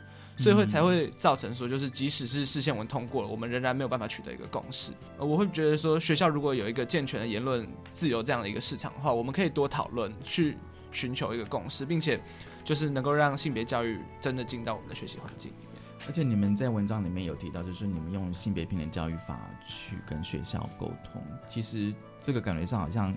[0.42, 4.92] 所以会才会造成说，就是即使是视线文通过了，我们仍然没有办法取得一个共识。
[5.18, 10.58] 我会觉得说，学校如果有一个健全的言论自由这样的一个市场的话，我们可以多讨论，去
[10.94, 12.20] 寻求一个共识，并且
[12.64, 15.82] 就是能够让性别教育真的进到我们的学习环境里面。
[16.08, 23.14] 而且你们在文章里面有提到，就是你们用性别平等教育法去跟学校沟通，其实这个感觉上好像，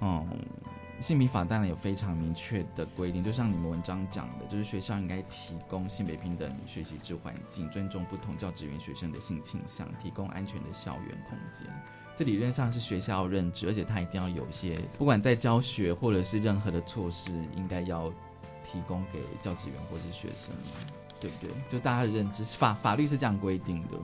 [0.00, 0.28] 嗯。
[1.02, 11.66] 性别法当然有非常明确的规定，就像你们文章讲的，就是学校应该提供性别平等学习之环境，尊重不同教职员学生的性倾向，提供安全的校园空间。
[12.14, 18.08] 这理论上是学校认知，而且他一定要有一些，不管在教学或者是任何的措施，应该要
[18.62, 20.54] 提供给教职员或是学生，
[21.18, 21.50] 对不对？
[21.68, 23.98] 就大家的认知，法法律是这样规定的。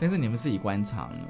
[0.00, 1.28] 但是你们自己观察呢？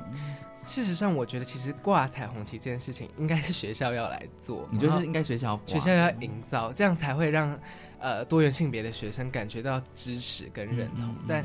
[0.64, 4.68] 事实上，我觉得其实挂彩虹旗这件事情应该是学校要来做。
[4.70, 7.59] 你觉得是应该学校学校要营造，这样才会让
[7.98, 11.14] 呃多元性别的学生感觉到支持跟认同。
[11.29, 11.44] 但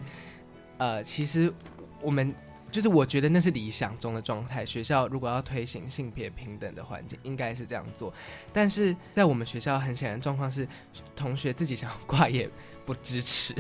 [0.77, 1.51] 呃，其实
[1.99, 2.33] 我们
[2.69, 4.63] 就是我觉得那是理想中的状态。
[4.63, 8.13] 学校如果要推行性别平等的环境，应该是这样做。
[8.53, 10.67] 但是在我们学校，很显然状况是
[11.15, 12.47] 同学自己想要挂也
[12.85, 13.55] 不支持。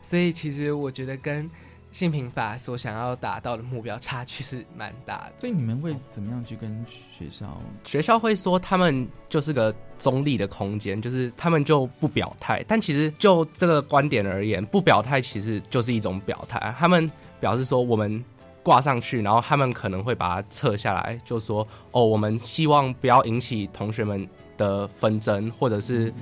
[0.00, 1.50] 所以其实我觉得跟。
[1.96, 7.58] 性平法所想要达到的目标差距是蛮大的，所以你们会怎么样去跟学校？
[7.84, 12.62] 学校会说他们就是个中立的空间，就是他们就不表态。
[12.68, 16.74] 但其实就这个观点而言，不表态其实就是一种表态。
[16.78, 18.22] 他们表示说我们
[18.62, 24.28] 挂上去，然后他们可能会把它撤下来，就说哦，我们希望不要引起同学们
[24.58, 26.12] 的纷争，或者是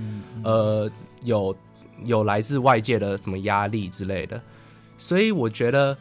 [0.45, 0.89] 呃
[1.25, 1.53] 有
[2.05, 4.41] 有来自外界的什么压力之类的。
[4.97, 5.97] 所以我觉得，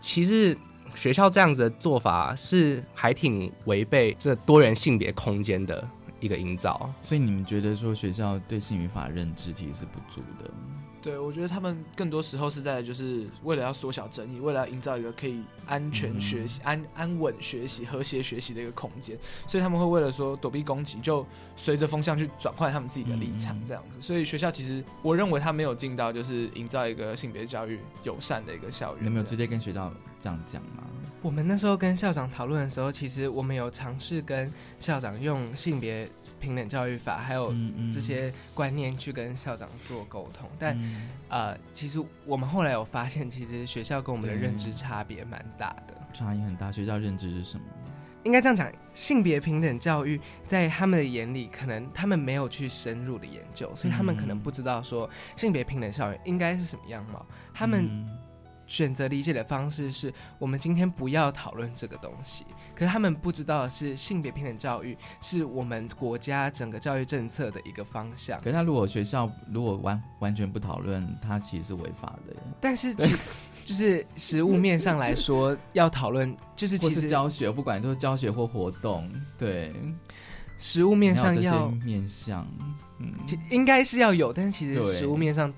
[0.00, 0.56] 其实
[0.94, 5.86] 学校这样子的做法是还挺违背这多元性别空间的
[6.18, 6.92] 一个营造。
[7.00, 10.50] 所以你们觉得说学校对性语法认知其实是不足的？
[11.02, 21.26] 对，我觉得他们更多时候是在就是为了要缩小争议，为了要营造一个可以安全学习、安安稳学习、和谐学习的一个空间，所以他们会为了说躲避攻击，就
[21.56, 23.98] 随着风向去转换他们自己的立场，这样子。
[24.00, 29.04] 所以学校其实我认为他没有尽到就是营造一个性别教育友善的一个校园。
[29.04, 29.90] 你没有直接跟学校
[30.20, 30.84] 这样讲吗？
[31.22, 36.08] 我们那时候跟校长讨论的时候，其实我们有尝试跟校长用性别。
[36.40, 37.54] 平等教育法还有
[37.92, 40.76] 这些观念去跟校长做沟通，但
[41.28, 46.72] 呃，其实我们后来有发现，其实学校跟我们的认知差别蛮大的，差异很大。
[46.72, 47.64] 学校认知是什么？
[48.24, 57.24] 应该这样讲，性别平等教育在他们的眼里，可能他们没有去深入的研究，所以他们可能不知道说性别平等校园应该是什么样貌。
[57.54, 58.06] 他们
[58.66, 62.44] 选择理解的方式是我们今天不要讨论这个东西。
[62.80, 68.38] 可是他们不知道的是，性别平等教育是我们国家整个教育政策的一个方向。
[68.38, 72.34] 可是他如果学校如果完完全不讨论，他其实是违法的。
[72.58, 73.14] 但是，其
[73.66, 79.70] 就是实物面上来说，要讨论就是其实教学，不管就是教学或活动，对，
[80.58, 82.46] 实物面上要面向，
[82.98, 83.12] 嗯，
[83.50, 85.52] 应该是要有，但是其实实物面上，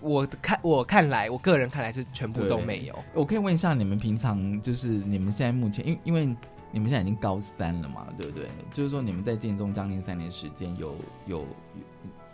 [0.00, 2.98] 我看我看来，我个人看来是全部都没有。
[3.12, 6.34] 我可以问一下，你们平常就是你们现在目前，因因为。
[6.72, 8.48] 你们现在已经高三了嘛，对不对？
[8.72, 10.96] 就是说你们在建中将近三年时间，有
[11.26, 11.44] 有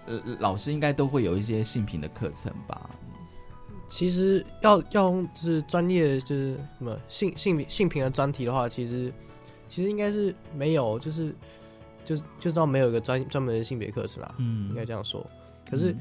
[0.06, 2.88] 呃老师应该都会有一些性平的课程吧？
[3.88, 9.12] 其实要要就是专业就是什么性性性平的专题的话，其实
[9.68, 11.34] 其实应该是没有，就是
[12.04, 14.34] 就是就知道没有一个专专门的性别课程啦。
[14.38, 15.26] 嗯，应该这样说。
[15.70, 15.96] 可是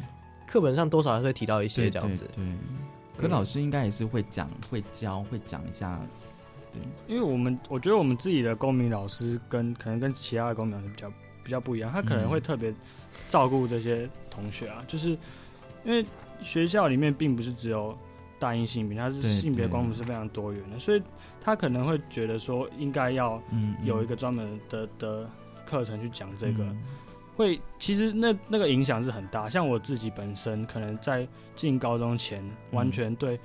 [0.45, 2.29] 课本上多少还是会提到一些这样子。
[2.35, 2.43] 对，
[3.17, 5.99] 可老师应该也是会讲、会教、会讲一下。
[7.07, 11.11] 因为我们我觉得我们自己的公民老师跟可能跟其他的公民老师比较
[11.43, 12.73] 比较不一样，他可能会特别
[13.29, 15.09] 照顾这些同学啊，就是
[15.83, 16.05] 因为
[16.39, 17.97] 学校里面并不是只有
[18.39, 21.01] 单一性别，它是性别光谱是非常多元的，所以
[21.41, 23.41] 他可能会觉得说应该要
[23.83, 25.29] 有一个专门的的
[25.65, 26.65] 课程去讲这个，
[27.35, 29.49] 会其实那那个影响是很大。
[29.49, 33.39] 像我自己本身可能在进高中前完全对。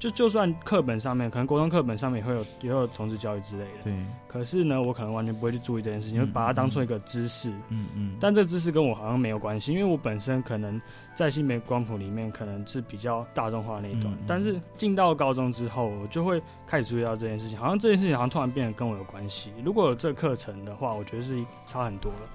[0.00, 3.82] 就就算课本上面，可能国中课本上面也会有也有同志教育之类的。
[3.84, 3.94] 对。
[4.26, 7.50] 可是呢，我可能完全不会去注意这件事情，会把它当做一个知识。
[7.68, 8.16] 嗯嗯。
[8.18, 10.80] 但这个知识跟我好像没有关系，因为我本身可能
[11.14, 14.16] 在性别光谱里面可能是比较大众化那一段。
[14.26, 19.52] 但是进到高中之后，我就会开始注意到这件事情，好像这件事情好像突然变得跟我有关系。
[19.62, 22.28] 如果有这课程的话，我觉得是差很多了。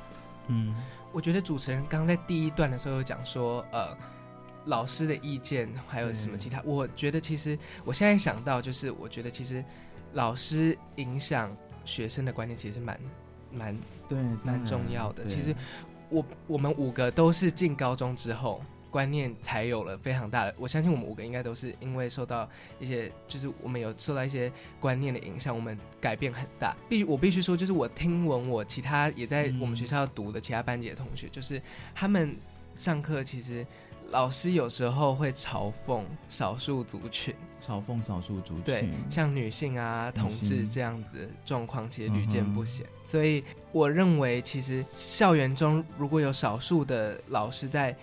[0.50, 0.76] 嗯，
[1.12, 3.88] 我觉得主持人刚刚在第一段的时候有讲说，呃。
[4.66, 6.62] 老师的意见还有什么其他？
[6.64, 9.64] 我觉得其实我现在想到就是，我觉得其实
[10.14, 13.00] 老师影响学生的观念其实蛮
[13.52, 13.78] 蛮
[14.10, 15.24] 对蛮重要的。
[15.26, 15.56] 其实
[16.10, 18.60] 我我们五个都是进高中之后
[18.90, 20.56] 观念才有了非常大的。
[20.58, 22.50] 我相信我们五个应该都是因为受到
[22.80, 26.76] 一些，就是我们有受到一些观念的影响，我们改变很大。
[26.90, 31.62] 必我必须说，就是我听闻我其他也在我们学校读的其他班级的同学，就是
[31.94, 32.36] 他们
[32.76, 33.64] 上课其实。
[34.12, 42.86] 老师有时候会嘲讽少数族群，嘲讽少数族群，对，像女性啊、同志这样子状况，其实屡见不鲜。
[43.04, 47.96] 所以我认为，其实校园中如果有少数的老师在，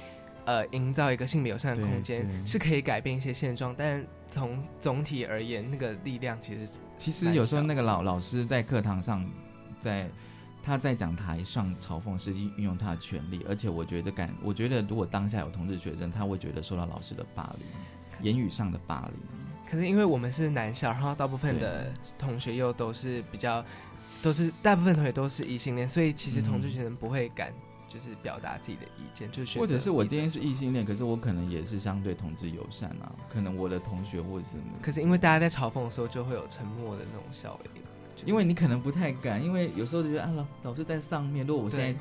[0.44, 3.74] 呃，营造一个性别友善的空间，是可以改变一些现状。
[3.78, 9.24] 但从总体而言，那个力量其实，其实有时候那个老老师在课堂上，
[9.78, 10.11] 在。
[10.63, 17.67] 他在讲台上嘲讽是运运用他的权利，而且我觉得感，我觉得如果当下有同志学生，他会觉得受到老师的霸凌，
[18.23, 19.15] 言语上的霸凌。
[19.69, 23.65] 可是因为我们是男校，然后大部分的同学又都是比较，
[24.23, 27.53] 都是大部分同学都是异性恋，所以其实同志学生不会敢
[27.89, 37.83] 就是表达自己的意见，就是或者是我今天是异性恋，可是我可能也是相对同志友善啊，可能我的同学或者是，可是因为大家在嘲讽的时候就会有沉默的那种笑音。
[38.25, 41.99] 因为你可能不太敢，因为有时候就觉得啊，老老师在上面，如果我现在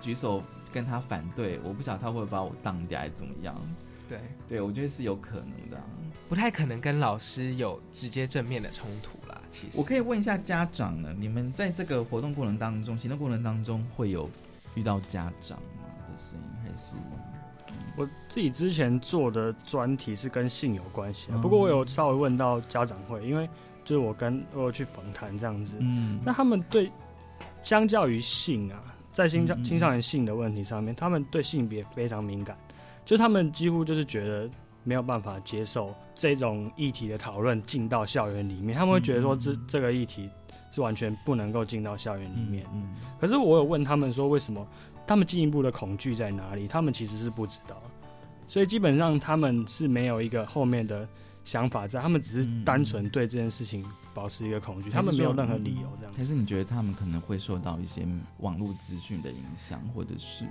[0.00, 0.42] 举手
[0.72, 3.54] 跟他反对，我不晓得他会把我当掉还是怎么样。
[4.08, 5.80] 对，对我觉得是有可能的，
[6.28, 9.40] 不太可能跟老师有直接正面的冲突啦。
[9.52, 14.28] 其实我可以问一下家长呢，你们在这个活动过程当中、行动过程当中会有
[14.74, 16.96] 遇到家长吗的声音，还是
[17.96, 23.48] 我自己之前做的专题是跟性有关系，不过我有稍微问到家长会，因为。
[23.90, 26.88] 就是我跟我去访谈这样子，嗯，那他们对
[27.64, 28.80] 相较于性啊，
[29.12, 32.56] 在青少青少年性的问题上面，他们对性别非常敏感，
[33.04, 34.48] 就他们几乎就是觉得
[34.84, 40.30] 没有办法接受这种议题的讨论进到校园里面，他们会觉得说这这个议题
[40.70, 42.64] 是完全不能够进到校园里面。
[42.72, 44.64] 嗯，可是我有问他们说为什么，
[45.04, 46.68] 他们进一步的恐惧在哪里？
[46.68, 47.82] 他们其实是不知道。
[48.46, 51.08] 所以基本上他们是没有一个后面的
[51.44, 53.84] 想法在，他们只是单纯对这件事情
[54.14, 56.14] 保持一个恐惧，他们没有任何理由这样。
[56.14, 58.06] 还是你觉得他们可能会受到一些
[58.38, 60.44] 网络资讯的影响，或者是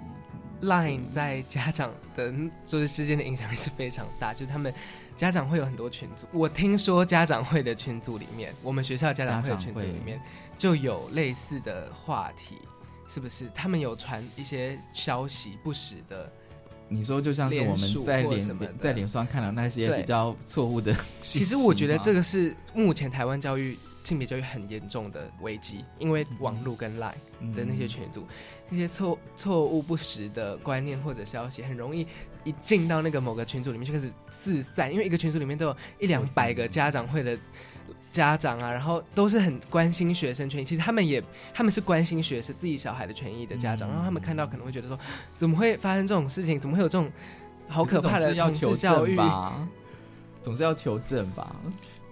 [0.62, 2.34] Line 在家长的
[2.66, 4.74] 就是之间的影响力是非常大，就是他们
[5.16, 6.26] 家长会有很多群组。
[6.32, 10.20] 我听说家长会的群组里面，我们学校家长会的群组里面
[10.58, 12.56] 就有类似的话题，
[13.10, 13.50] 是不是？
[13.54, 16.32] 他们有传一些消息，不实的。
[16.90, 27.14] 你说就像是我们在脸在脸上看到那些比较错误的，其实我觉得这个是目前台湾教育性别教育很严重的危机，因为网络跟 Line
[27.56, 28.28] 的那些群组，
[28.70, 32.06] 那些错错误不实的观念或者消息，很容易
[32.44, 37.38] 一进到那个某个群组里面就开始四散，因为一个群组里面都有一两百个家长会的。
[38.12, 44.98] 家长啊，然后都是很关心学生权益，其实他们也他们是关心学生自己小孩的权益的家长，然后他们看到可能会觉得说，
[45.36, 46.60] 怎么会发生这种事情？
[46.60, 47.12] 怎么会有这种
[47.68, 49.18] 好可怕的要求教育？
[50.42, 51.56] 总是要求证吧？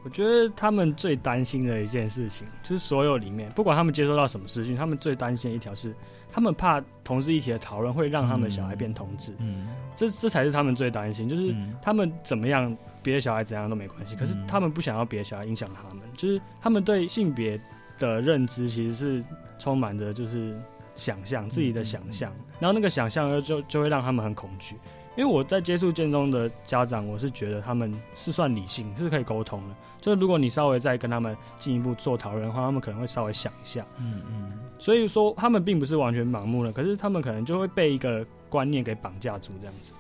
[0.04, 5.94] 我觉得他们最担心的一件事情，就是所有里面不管他们接收到什么资讯，他们最担心的一条是，
[6.38, 9.34] 他们怕同志议题的讨论会让他们小孩变同志。
[9.40, 12.78] 嗯，这这才是他们最担心，就是他们怎么样。
[13.02, 17.60] 别的小孩怎样都没关系，可是他们不想要别的小孩影响他们，就是他们对性别
[17.98, 19.24] 的认知其实是
[19.58, 20.60] 充满着就是
[20.94, 24.76] 想象自己的想象，然后那个想象就就会让他们很恐惧。
[25.16, 29.76] 因为我在接触建中的家长，我是觉得他们是算理性，是可以沟通的。
[30.08, 33.86] 就是如果你稍微再跟他们进一步做讨论的话，他们可能会稍微想一下。
[33.98, 34.60] 嗯嗯。
[34.80, 39.92] 所以说他们并不是完全盲目的，可是他们可能就会被一个观念给绑架住这样子。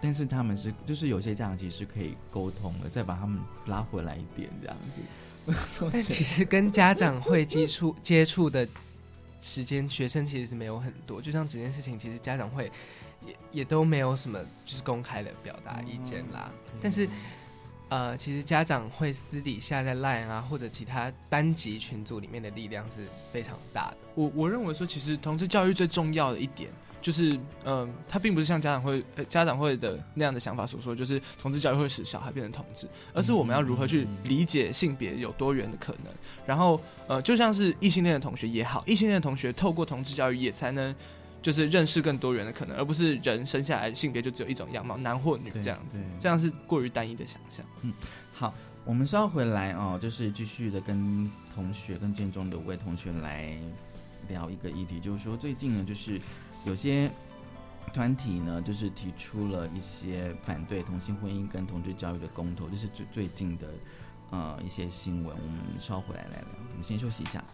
[0.00, 5.88] 但是他们是，就是有些家长其实是可以沟通的，再把他们拉回来一点这样子。
[5.92, 8.68] 但其实跟家长会接触接触的
[9.40, 11.20] 时间，学生其实是没有很多。
[11.20, 12.70] 就像这件事情，其实家长会
[13.26, 16.52] 也也都没有什么就是公开的表达意见啦。
[16.80, 17.08] 但是
[17.88, 23.96] 呃，其实家长会私底下在 Line 啊或者其他班级群组里面的力量是非常大的。
[24.14, 26.70] 我我认为说，其实同志教育最重要的一点。
[27.02, 36.12] 就是，嗯，它并不是像家长会、家长会的那样的想法所说，就是同志教育会使小孩变成同志，而是我们要如何去理解性别有多元的可能。
[36.44, 40.92] 然后，呃，就像是异性恋的同学也好，异性恋的同学透过同志教育也才能
[41.42, 47.64] 就是认识更多元的可能，而不是人生下来性别就只有一种样貌，男或女这样子，这样是过于单一的想象。
[47.82, 47.92] 嗯，
[48.32, 53.56] 好，我们稍后回来哦，就是继续的跟同学、跟建中的五位同学来
[54.28, 56.20] 聊一个议题，就是说最近呢，就是。
[56.64, 57.08] 有些
[57.94, 63.68] 团体呢，就是提出了一些反对同性婚姻跟同志教育的公投，这是最最近的
[64.30, 65.26] 呃一些新闻。
[65.36, 67.44] 我们稍回来来聊，我们先休息一下。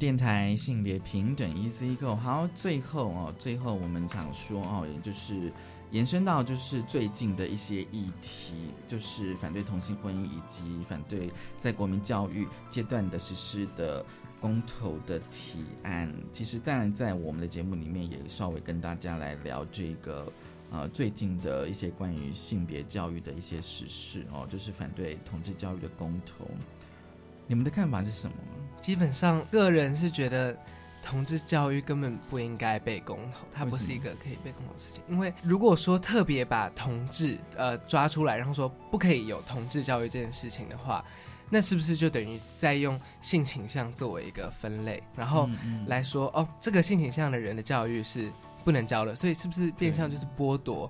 [0.00, 5.52] 电台性别平等 Easy Go，好，最后哦，最后我们想说哦，也就是
[5.90, 14.02] 延伸到就是最近的一些议题，就是反对同性婚姻以及反对在国民教育阶段的实施的
[14.40, 16.10] 公投的提案。
[16.32, 20.32] 其实当然在我们的节目里面也稍微跟大家来聊这个
[20.70, 26.48] 呃最近的一些关于性别教育的一些实事哦，就是反对同志教育的公投。
[27.50, 28.36] 你们的看法是什么？
[28.80, 30.56] 基本上，个人是觉得
[31.02, 35.02] 同志教育根本不应该被公投，它不是一个可以被公投的事情。
[35.08, 41.04] 因为如果说特别把同志呃抓出来，然后说不可以有同志教育这件事情的话，
[41.50, 45.50] 那是不是就等于在用性倾向作为一个分类，然后
[45.88, 48.30] 来说哦，这个性倾向的人的教育是
[48.64, 49.12] 不能教的？
[49.12, 50.88] 所以是不是变相就是剥夺？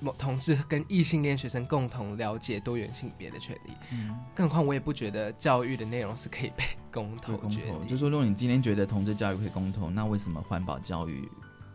[0.00, 7.86] 同同志跟异性恋学生共同了解多元性别的权利，嗯，更何况我也不觉得教育的内容是可以被公投决定。
[7.86, 11.28] 就说如果你今天觉得同志教育可以公投，那为什么环保教育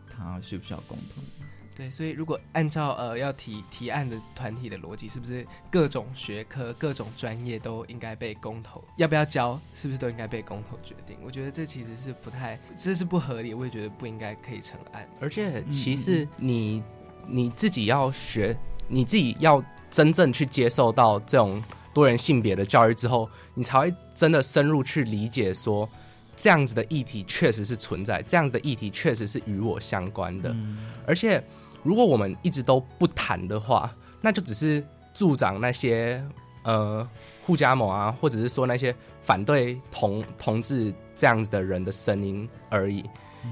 [0.06, 1.22] 它需不需要公投？
[1.76, 8.82] 对，所以如果按照呃要提提案的团体的逻辑，是不是各种学科、各种专业都应该被公投？
[8.96, 11.18] 要不要教，是不是都应该被公投决定？
[11.22, 15.06] 我觉得这其实是不太，这是不合理，我也觉得不应该可以成案。
[15.20, 16.82] 而且其实你。
[17.26, 18.56] 你自己要学，
[18.88, 21.62] 你自己要真正去接受到这种
[21.92, 25.88] 多元性别的教育之后，你才会真的深入去理解，说
[26.36, 30.54] 这样子的议题确实是存在，这样子的议题确实是与我相关的。
[31.06, 31.42] 而且，
[31.82, 36.22] 如果我们一直都不谈的话，那就只是助长那些
[36.62, 37.08] 呃
[37.44, 43.02] 互加盟啊，或者是说那些反对同同志这样子的人的声音而已。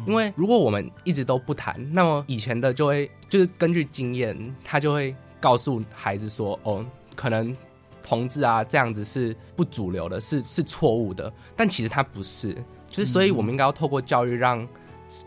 [0.09, 6.85] 因为如果我们一直都不谈，那么以前的就会就是根据经验，他就会告诉孩子说：“哦，
[7.15, 7.57] 可能
[8.03, 12.53] 同志啊这样子是不主流的，是是错误的。”但其实他不是，
[12.89, 14.67] 就是所以我们应该要透过教育，让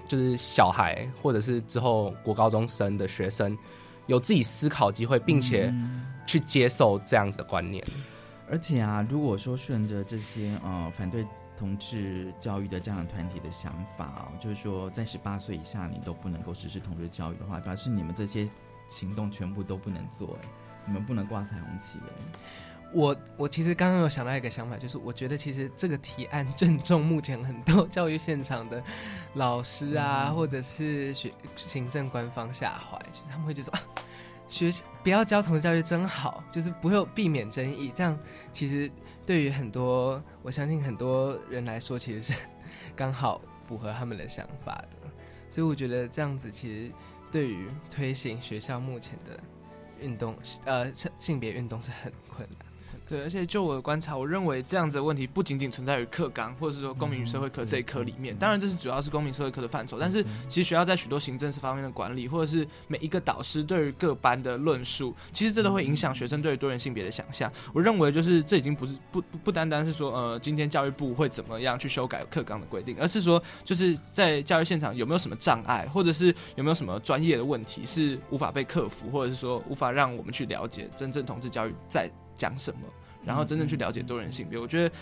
[0.06, 3.58] 就是小孩或者是之后国高中生的学生
[4.08, 5.74] 有自己思考机会，并且
[6.26, 7.82] 去接受这样子的观念。
[8.52, 11.26] 而且啊，如果说顺着这些呃反对。
[11.58, 18.48] 同志教育的家长团体的想法哦，就是说在十八岁以下你都不能够实施同志教育的话，表示你们这些
[18.88, 20.38] 行动全部都不能做，
[20.86, 22.40] 你们不能挂彩虹旗哎。
[22.94, 28.82] 我我其实刚刚有想到一个想法，就是我觉得其实这个提案正中目前很多教育现场的
[29.34, 33.82] 老师啊，或者是学行政官方下怀，就是他们会就说啊，
[34.48, 38.18] 学不要教同志教育真好，就是不会避免争议，这样
[38.54, 38.92] 其实。
[39.28, 42.34] 对于很多，我相信很多人来说，其实是
[42.96, 45.10] 刚好符合他们的想法的，
[45.52, 46.92] 所以我觉得这样子其实
[47.30, 49.38] 对于推行学校目前的
[50.00, 52.67] 运动，呃，性别运动是很困难。
[53.10, 58.36] 对，而且就我的观察，我认为这样子的问题不仅仅存在于课纲，或者是说公民与社会科这一科里面。
[58.36, 59.98] 当然，这是主要是公民社会科的范畴。
[59.98, 67.50] 但是，其实学校在许多行政方面的管理，或者是每一个导师对于各班的论述，其实这都会影响学生对于多元性别的想象。
[67.74, 76.26] 我认为，就是这已经不是不不不单单是说，呃，今天教育部会怎么样去修改课纲的规定，而是说，就是在教育现场有没有什么障碍，或者是
[76.58, 82.12] 有没有什么专业的问题是无法被克服，或者是说无法让我们去了解真正同志教育在。
[82.38, 82.82] 讲什么，
[83.26, 84.96] 然后真正去了解多元性别，我觉得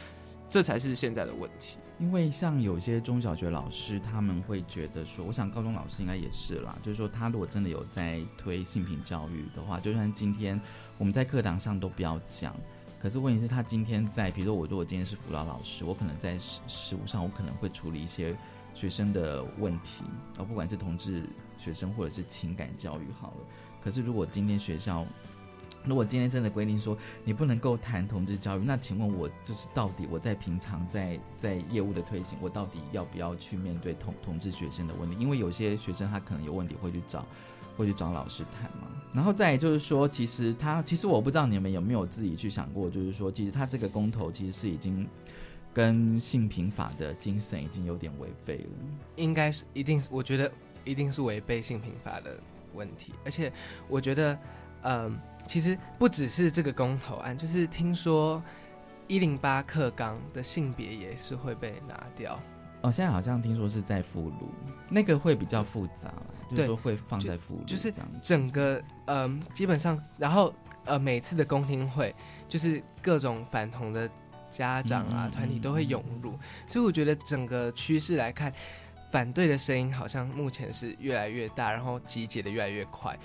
[0.49, 1.77] 这才是现在的问题。
[1.97, 10.59] 因为像有些中小学老师，他们会觉得说，我想高中老师应该也是啦，就是说他如果真的有在推性平教育的话，就算今天
[10.97, 12.53] 我们在课堂上都不要讲，
[12.99, 18.35] 可是问题是，他今天在，比如说我如果今天是辅导老师，我可能在实实务上，我可能会处理一些
[18.73, 20.03] 学生的问题，
[20.37, 21.23] 而不管是同志
[21.57, 23.37] 学生或者是情感教育好了。
[23.81, 25.05] 可是如果今天学校，
[25.83, 35.15] 如果今天真的规定说你不能够谈同志教育，那请问我就是到底我在平常在在业务的推行，我到底要不要去面对同同志学生的问题？
[35.19, 37.23] 因为有些学生他可能有问题会去找
[37.77, 38.87] 会去找老师谈嘛。
[39.13, 45.07] 然后再就是说，其实他其实我不知道你们有没有自己去想过，就是说其实他这个公投其实是已经
[45.71, 48.69] 跟性平法的精神已经有点违背了。
[49.17, 50.51] 应该是一定，我觉得
[50.83, 52.39] 一定是违背性平法的
[52.73, 53.53] 问题，而且
[53.87, 54.35] 我觉得
[54.81, 55.15] 嗯。
[55.47, 58.41] 其实不只是这个公投案，就是听说
[59.07, 62.39] 一零八课纲的性别也是会被拿掉。
[62.81, 64.49] 哦，现在好像听说是在附录，
[64.89, 66.13] 那个会比较复杂，
[66.51, 67.91] 就是说会放在附录，就是。
[68.21, 70.53] 整个嗯，基本上，然后
[70.85, 72.13] 呃，每次的公听会，
[72.47, 74.07] 就是各种反同的
[74.51, 76.37] 家长啊团体都会涌入，
[76.67, 78.53] 所以我觉得整个趋势来看，
[79.11, 83.17] 反对的声音好像目前是越来越大，然后集结的越来越快。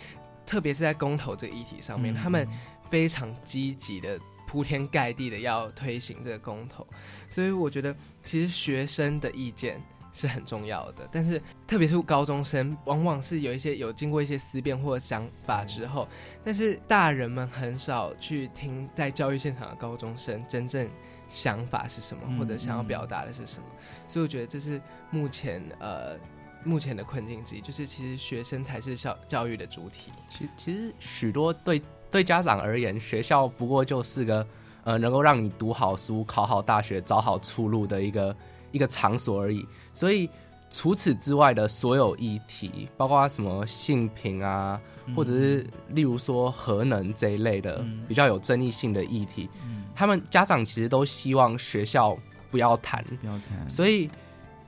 [0.51, 2.45] 特别是在公投这个议题上面，他们
[2.91, 6.85] 非常积极的铺天盖地的要推行这个公投，
[7.31, 7.95] 所以我觉得
[8.25, 9.81] 其实学生的意见
[10.13, 11.09] 是很重要的。
[11.13, 16.09] 但是特别是高中生，往往是有一些有经过一些思辨或想法之后，
[16.43, 20.91] 但是大人们很少去听在教育现场的高中生真正
[21.29, 23.69] 想法是什么，或者想要表达的是什么。
[24.09, 24.83] 所以我觉得这是
[25.13, 26.19] 目前呃。
[26.63, 30.13] 目前的困境之一就是，其实学生才是校教育的主体。
[30.29, 31.81] 其其实许多对
[32.11, 34.47] 对家长而言，学校不过就是个
[34.85, 38.37] 呃能够让你读好书、考好大学、找好出路的一个
[38.73, 39.67] 一个场所而已。
[39.93, 40.29] 所以
[40.69, 44.79] 除此之外的所有议题，包括什么性平啊，
[45.17, 49.49] 或者是例如说核能这一类的比较有争议性的议题，
[49.95, 52.17] 他们家长其实都希望学校
[52.51, 53.69] 不要谈，不要谈。
[53.69, 54.11] 所以。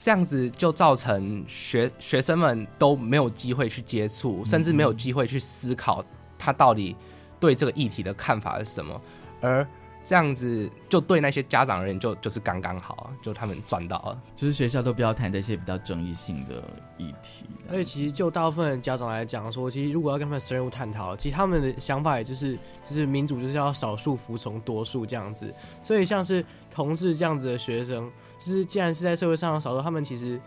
[0.04, 6.04] 这样子就造成学学生们都没有机会去接触，甚至没有机会去思考
[6.36, 6.96] 他到底
[7.38, 9.00] 对这个议题的看法是什么。
[9.40, 9.64] 而
[10.02, 14.20] 这样子就对那些家长而言，就就是刚刚好，就他们赚到了。
[14.34, 16.64] 就是学校都不要谈这些比较争议性的
[16.98, 17.44] 议题。
[17.70, 25.54] 而且其实就大部分家长来讲说，其实如果要跟他们深入探讨，其实他们的想法也就是就是民主就是要少数服从多数这样子。
[25.80, 28.10] 所以像是同志这样子的学生。
[28.44, 30.40] 就是既然是在社会上的少数，他们其实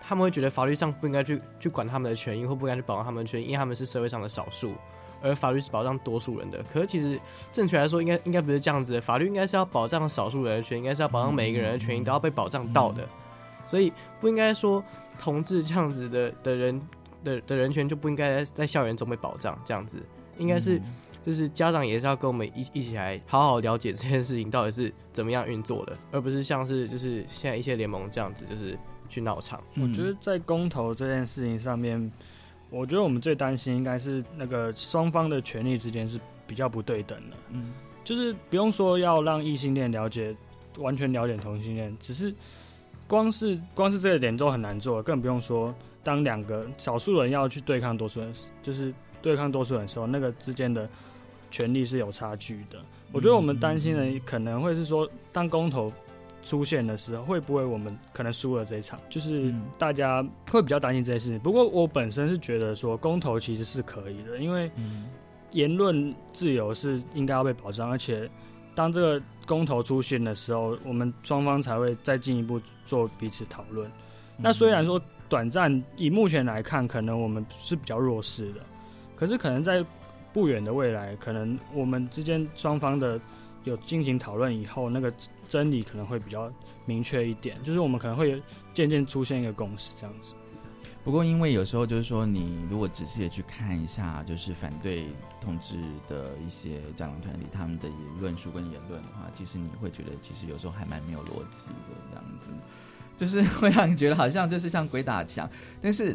[0.00, 4.74] 他们会觉得法律上不应该去去管他们的权益，或不应该去保障他们的权益，因为他们是社会上的少数，
[5.22, 6.60] 而法律是保障多数人的。
[6.72, 7.20] 可是其实
[7.52, 13.06] 正确来说，应该应该不是这样子的，法律应该是要保障少数人的权益，应该是要保障每一个人的权益都要被保障到的。
[13.64, 14.82] 所以不应该说
[15.18, 16.80] 同志这样子的的人
[17.22, 19.98] 的的人权就不应该在校园中被保障，这样子
[20.38, 20.80] 应该是
[21.26, 29.60] 就是家长也是要跟我们一一起来好好了解这件事情到底是怎么样运作的，而不是像是就是现在一些联盟这样子，就是去闹场。
[29.74, 32.12] 我觉得在公投这件事情上面，
[32.70, 37.36] 我觉得我们最担心应该是那个双方的权利之间是比较不对等的。
[37.50, 37.72] 嗯，
[38.04, 40.32] 就是不用说要让异性恋了解
[40.78, 42.32] 完全了解同性恋，只是
[43.08, 45.74] 光是光是这个点都很难做，更不用说
[46.04, 50.88] 当两个少数人要去对抗多数人，就是对抗多数人的时候，那个之间的。
[51.56, 52.78] 权力是有差距的，
[53.12, 55.90] 我觉得我们担心的可能会是说，当公投
[56.42, 59.00] 出现的时候，会不会我们可能输了这一场？
[59.08, 61.38] 就是大家会比较担心这件事情。
[61.40, 64.70] 不过我本身是觉得说，公投其实是可以的，因为
[65.52, 68.28] 言论自由是应该要被保障，而且
[68.74, 73.90] 当这个公投出现的时候，我们双方才会再进一步做彼此讨论。
[74.36, 78.60] 那虽然说短暂以目前来看，可能我们是比较弱势的，
[79.16, 79.82] 可是可能在。
[80.36, 83.18] 不远的未来，可能我们之间双方的
[83.64, 85.10] 有进行讨论以后，那个
[85.48, 86.52] 真理可能会比较
[86.84, 88.42] 明确一点，就是我们可能会
[88.74, 90.34] 渐渐出现一个共识这样子。
[91.02, 95.06] 不过，因为有时候就是说，你如果仔细的去看一下，就是反对
[95.40, 95.76] 统治
[96.06, 97.88] 的一些家长团体他们的
[98.20, 102.50] 论述跟言论的话，其实你会觉得，其实有时候还蛮没有逻辑的这样子，
[103.16, 105.48] 就是会让你觉得好像就是像鬼打墙，
[105.80, 106.14] 但是。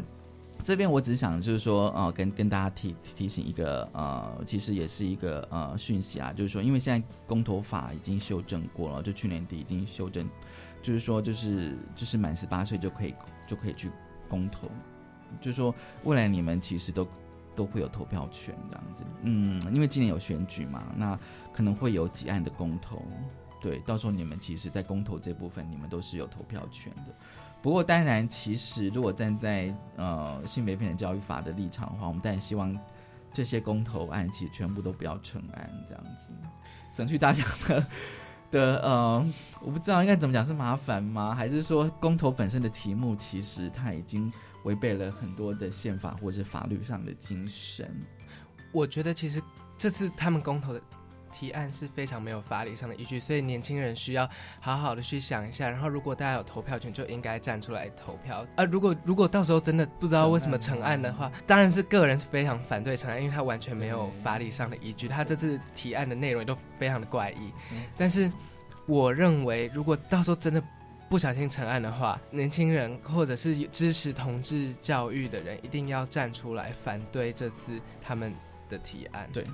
[0.62, 10.28] 这边我只想就是说，呃，跟跟大家提提醒一个，呃，其实也是一个呃讯息啊，就是说，因为现在公投法已经修正过了，就去年底已经修正，
[10.80, 13.14] 就是说，就是就是满十八岁就可以
[13.46, 13.90] 就可以去
[14.28, 14.68] 公投，
[15.40, 17.08] 就是说未来你们其实都
[17.56, 21.18] 都会有投票权这样子，嗯，因为今年有选举嘛，那
[21.52, 23.02] 可能会有几案的公投，
[23.60, 27.14] 对，到时候你们其实，在公投这部分，你们都是有投票权的。
[27.62, 32.76] 不过，当然，其实如果站在呃性别平等教育法的立场的话，我们当然希望
[33.32, 36.32] 这些公投案其实全部都不要成案，这样子
[36.92, 37.86] 省去大家的
[38.50, 41.34] 的呃，我不知道应该怎么讲，是麻烦吗？
[41.34, 44.30] 还是说公投本身的题目其实它已经
[44.64, 47.88] 违背了很多的宪法或者法律上的精神？
[48.72, 49.40] 我觉得其实
[49.78, 50.82] 这次他们公投的。
[51.32, 54.28] 提案是非常没有法理上的依据，所以年轻人需要
[54.60, 55.68] 好好的去想一下。
[55.68, 58.46] 然后，如果大家有投票权，就应该站出来投票。
[58.56, 65.08] 而如果如果到时候真的不知道为什么成案的话，当然是个人是非常反对成案，因为他完全没有法理上的依据。
[65.08, 67.52] 他这次提案的内容也都非常的怪异。
[67.96, 68.30] 但是，
[68.86, 70.62] 我认为如果到时候真的
[71.08, 78.32] 不小心成案的话，年轻人或者是支持同志教育的人，一定要站出来反对这次他们
[78.68, 79.28] 的提案。
[79.32, 79.44] 对。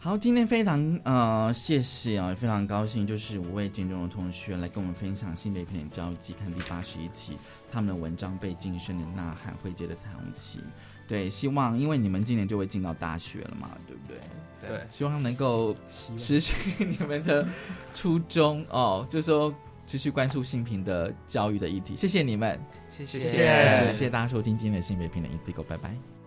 [0.00, 7.36] 好，今天非常呃谢谢啊，非常高兴，就是五位金中的同学来跟我们分享性别平等教育季刊第八十一期
[7.70, 10.60] 他们的文章被晋升的呐喊会接的彩虹旗。
[11.08, 14.18] 对，希望因为你们今年就会进到大学了嘛，对不对？
[14.68, 15.74] 对，希望能够
[16.16, 17.46] 持续你们的
[17.92, 19.52] 初衷哦，就是说
[19.86, 21.96] 持续关注性平的教育的议题。
[21.96, 22.56] 谢谢你们，
[22.88, 26.17] 谢谢谢谢大家收听今天的性别平等一次 Go，拜拜。